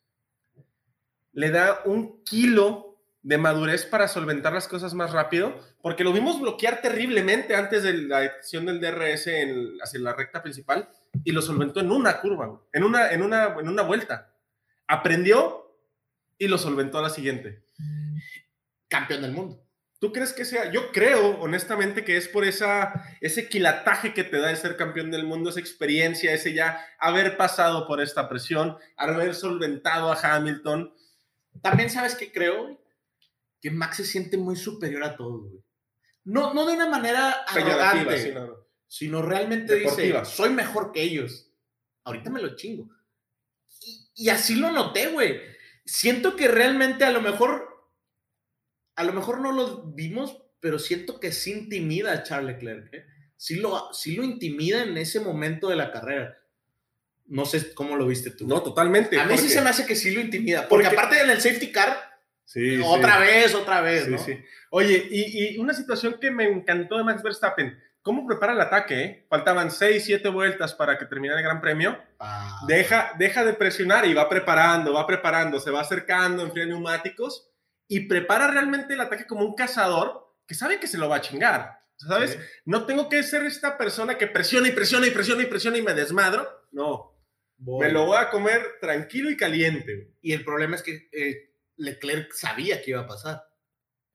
[1.33, 6.41] le da un kilo de madurez para solventar las cosas más rápido, porque lo vimos
[6.41, 10.89] bloquear terriblemente antes de la acción del DRS en- hacia la recta principal
[11.25, 14.33] y lo solventó en una curva, en una, en una, en una vuelta.
[14.87, 15.77] Aprendió
[16.39, 17.65] y lo solventó a la siguiente.
[18.89, 19.66] Campeón del mundo.
[19.99, 20.71] ¿Tú crees que sea?
[20.71, 25.11] Yo creo, honestamente, que es por esa, ese quilataje que te da el ser campeón
[25.11, 30.93] del mundo, esa experiencia, ese ya haber pasado por esta presión, haber solventado a Hamilton.
[31.63, 32.79] También sabes que creo
[33.61, 35.63] que Max se siente muy superior a todos, güey.
[36.25, 38.57] No, no de una manera arrogante, sí, no, no.
[38.89, 40.21] sino realmente Deportiva.
[40.21, 41.51] dice, soy mejor que ellos.
[42.05, 42.91] Ahorita me lo chingo.
[43.81, 45.41] Y, y así lo noté, güey.
[45.85, 47.66] Siento que realmente a lo mejor,
[48.97, 52.93] a lo mejor no lo vimos, pero siento que sí intimida a Charles Leclerc.
[52.95, 53.07] ¿eh?
[53.37, 56.39] Sí, lo, sí lo intimida en ese momento de la carrera.
[57.27, 58.47] No sé cómo lo viste tú.
[58.47, 59.19] No, totalmente.
[59.21, 60.69] a mí sí porque- se me hace que sí lo intimida.
[60.69, 61.97] Porque, Porque- aparte en el safety car,
[62.45, 62.83] Sí, sí.
[62.85, 64.19] otra vez, otra vez, Sí, ¿no?
[64.19, 64.39] sí.
[64.71, 67.79] Oye, y, y una situación que me encantó de Max Verstappen.
[68.03, 69.03] ¿Cómo prepara el ataque?
[69.03, 69.27] eh?
[69.29, 71.99] Faltaban 6, 7 vueltas para que terminara el Gran Premio.
[72.21, 77.51] Ah, Deja, deja de presionar y va preparando, va preparando, se va acercando, enfría neumáticos
[77.89, 81.21] y prepara realmente el ataque como un cazador que sabe que se lo va a
[81.21, 81.83] chingar.
[81.97, 82.33] ¿Sabes?
[82.33, 82.39] sí.
[82.67, 85.83] No tengo que ser esta persona que presiona y presiona y presiona y presiona y
[85.83, 86.47] me desmadro.
[86.73, 87.17] No,
[87.59, 90.13] me lo voy a comer tranquilo y caliente.
[90.21, 93.45] Y el problema es que eh, Leclerc sabía que iba a pasar.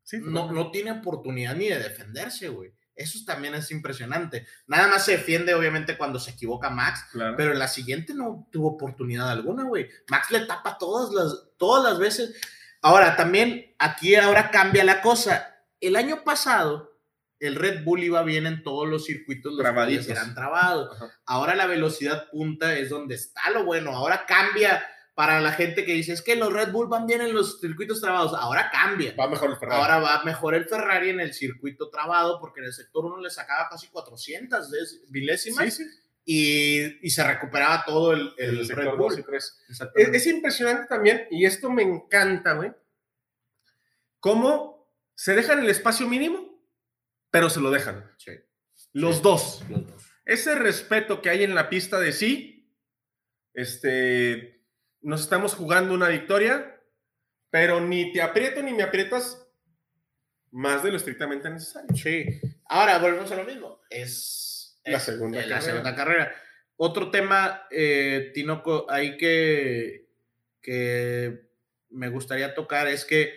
[0.04, 2.74] Sí, No, no tiene oportunidad ni de defenderse, güey.
[2.96, 4.46] Eso también es impresionante.
[4.68, 7.36] Nada más se defiende, obviamente, cuando se equivoca Max, claro.
[7.36, 9.90] pero en la siguiente no tuvo oportunidad alguna, güey.
[10.10, 12.36] Max le tapa todas las, todas las veces.
[12.82, 15.56] Ahora, también aquí ahora cambia la cosa.
[15.80, 16.98] El año pasado,
[17.40, 20.06] el Red Bull iba bien en todos los circuitos, los Trabaditos.
[20.06, 20.96] cuales eran trabados.
[20.96, 21.12] Ajá.
[21.26, 23.92] Ahora la velocidad punta es donde está lo bueno.
[23.92, 27.34] Ahora cambia para la gente que dice, es que los Red Bull van bien en
[27.34, 28.34] los circuitos trabados.
[28.34, 29.14] Ahora cambia.
[29.20, 29.82] Va mejor el Ferrari.
[29.82, 33.30] Ahora va mejor el Ferrari en el circuito trabado porque en el sector 1 le
[33.30, 35.90] sacaba casi 400 des- milésimas sí, sí.
[36.26, 39.10] Y, y se recuperaba todo el, el, El Red sector Bull.
[39.10, 39.66] 2 y 3.
[39.96, 42.72] Es, es impresionante también, y esto me encanta, güey,
[44.20, 46.62] cómo se dejan el espacio mínimo,
[47.30, 48.10] pero se lo dejan.
[48.18, 48.32] Sí,
[48.94, 49.22] Los Sí.
[49.24, 49.64] dos.
[49.70, 50.04] los dos.
[50.26, 52.72] Ese respeto que hay en la pista de sí,
[53.54, 54.64] este,
[55.02, 56.80] nos estamos jugando una victoria,
[57.50, 59.46] pero ni te aprieto ni me aprietas
[60.52, 61.96] más de lo estrictamente necesario.
[61.96, 62.26] Sí.
[62.66, 63.82] Ahora volvemos a lo mismo.
[63.90, 64.51] Es,
[64.86, 65.72] La segunda es la carrera.
[65.72, 66.36] segunda carrera.
[66.78, 70.08] Otro tema, eh, Tinoco, ahí que,
[70.62, 71.50] que
[71.90, 73.34] me gustaría tocar es que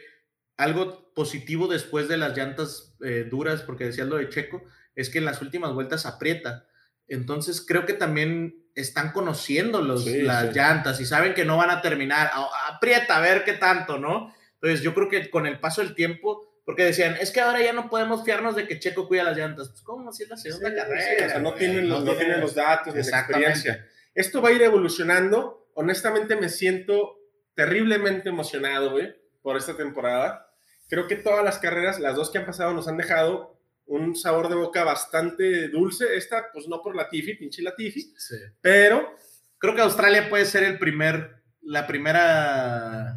[0.57, 4.65] algo positivo después de las llantas eh, duras, porque decías lo de Checo,
[4.95, 6.67] es que en las últimas vueltas aprieta.
[7.09, 10.55] Entonces creo que también están conociendo los, Sí, las sí.
[10.55, 12.31] llantas y saben que no van a terminar.
[12.69, 14.35] Aprieta, a ver qué tanto, ¿no?
[14.55, 17.73] Entonces yo creo que con el paso del tiempo, porque decían, es que ahora ya
[17.73, 19.69] no podemos fiarnos de que Checo cuida las llantas.
[19.71, 21.01] Pues cómo si es la segunda Sí, carrera.
[21.19, 21.59] sí, o sea, no güey?
[21.59, 23.87] tienen los, no tienen- tienen los datos ni la experiencia.
[24.15, 25.69] Esto va a ir evolucionando.
[25.75, 27.19] Honestamente, me siento
[27.55, 30.51] terriblemente emocionado, güey, por esta temporada.
[30.89, 34.49] Creo que todas las carreras, las dos que han pasado, nos han dejado un sabor
[34.49, 36.17] de boca bastante dulce.
[36.17, 38.37] Esta, pues no por la Tiffy, pinche la Tiffy, Sí.
[38.61, 39.15] pero
[39.57, 43.17] Creo que Australia puede ser el primer, la primera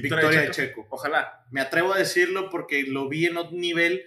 [0.00, 0.86] victoria, de Checo.
[0.90, 1.44] Ojalá.
[1.50, 4.04] Me atrevo a decirlo porque lo vi en un nivel,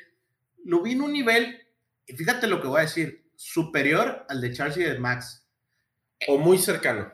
[0.63, 1.61] lo vi en un nivel,
[2.05, 5.47] y fíjate lo que voy a decir, superior al de Charles y de Max.
[6.27, 7.13] O muy cercano.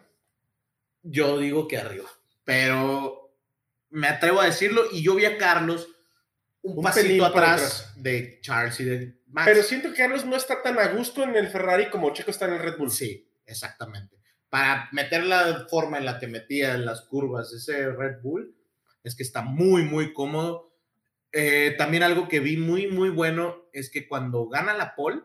[1.02, 2.10] Yo digo que arriba,
[2.46, 3.36] pero
[3.90, 5.90] me atrevo a decirlo y yo vi a Carlos
[6.62, 7.94] un, Un pasito atrás atrás.
[7.98, 9.46] de Charles y de Max.
[9.46, 12.46] Pero siento que Carlos no está tan a gusto en el Ferrari como Checo está
[12.46, 12.90] en el Red Bull.
[12.90, 14.18] Sí, exactamente.
[14.50, 18.56] Para meter la forma en la que metía en las curvas ese Red Bull,
[19.04, 20.74] es que está muy, muy cómodo.
[21.32, 25.22] Eh, también algo que vi muy, muy bueno es que cuando gana la pole,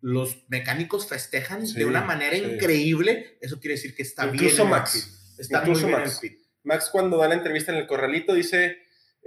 [0.00, 2.42] los mecánicos festejan Sí, de una manera sí.
[2.42, 3.36] increíble.
[3.40, 4.70] Eso quiere decir que está Incluso bien.
[4.70, 5.34] Max.
[5.38, 6.20] Está Incluso muy bien Max.
[6.22, 6.46] en el pit.
[6.62, 8.78] Max cuando da la entrevista en el corralito dice,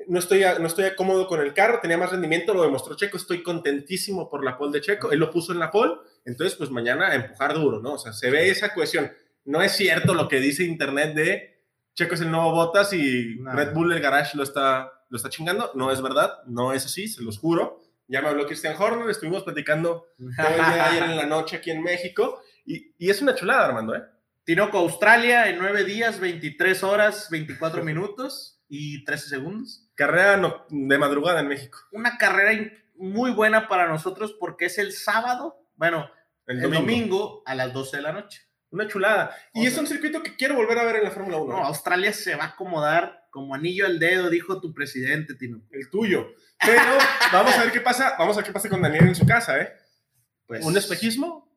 [0.07, 3.41] no estoy, no estoy cómodo con el carro, tenía más rendimiento, lo demostró Checo, estoy
[3.43, 5.93] contentísimo por la pole de Checo, él lo puso en la pole,
[6.25, 7.93] entonces pues mañana a empujar duro, ¿no?
[7.93, 9.11] O sea, se ve esa cohesión.
[9.45, 11.52] No es cierto lo que dice internet de
[11.95, 13.35] Checo es el nuevo Botas y.
[13.43, 17.07] Red Bull el garage lo está, lo está chingando, no es verdad, no es así,
[17.07, 17.79] se los juro.
[18.07, 21.71] Ya me habló Christian Horner, estuvimos platicando todo el día ayer en la noche aquí
[21.71, 24.03] en México y, y es una chulada, Armando, ¿eh?
[24.43, 29.87] Tinoco, Australia en 9 días, 23 horas, 24 minutos y 13 segundos.
[29.95, 34.91] Carrera no- de madrugada en México, Una carrera muy buena para nosotros porque es el
[34.91, 36.09] sábado, bueno,
[36.45, 36.81] el el domingo.
[36.81, 38.41] domingo, a las 12 de la noche.
[38.73, 39.35] Una chulada.
[39.53, 41.57] Y O es un circuito que quiero volver a ver en la Fórmula 1.
[41.57, 45.67] No, Australia se va a acomodar como anillo al dedo, dijo tu presidente, Tinoco.
[45.71, 46.27] el tuyo.
[46.59, 46.97] Pero
[47.31, 48.15] vamos a ver qué pasa.
[48.17, 49.73] Vamos a ver qué pasa con Daniel en su casa, ¿eh?
[50.47, 51.53] Pues, ¿Un espejismo?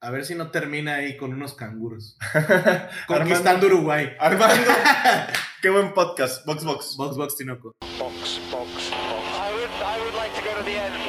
[0.00, 2.18] A ver si no termina ahí con unos canguros.
[2.34, 4.16] Armando, Conquistando Uruguay.
[4.18, 4.72] Armando,
[5.62, 6.44] qué buen podcast.
[6.46, 6.96] Box Box.
[6.96, 7.76] Box, box, Tinoco.
[7.96, 8.90] Box, box, box.
[8.90, 10.99] I would, I would like to go to the end.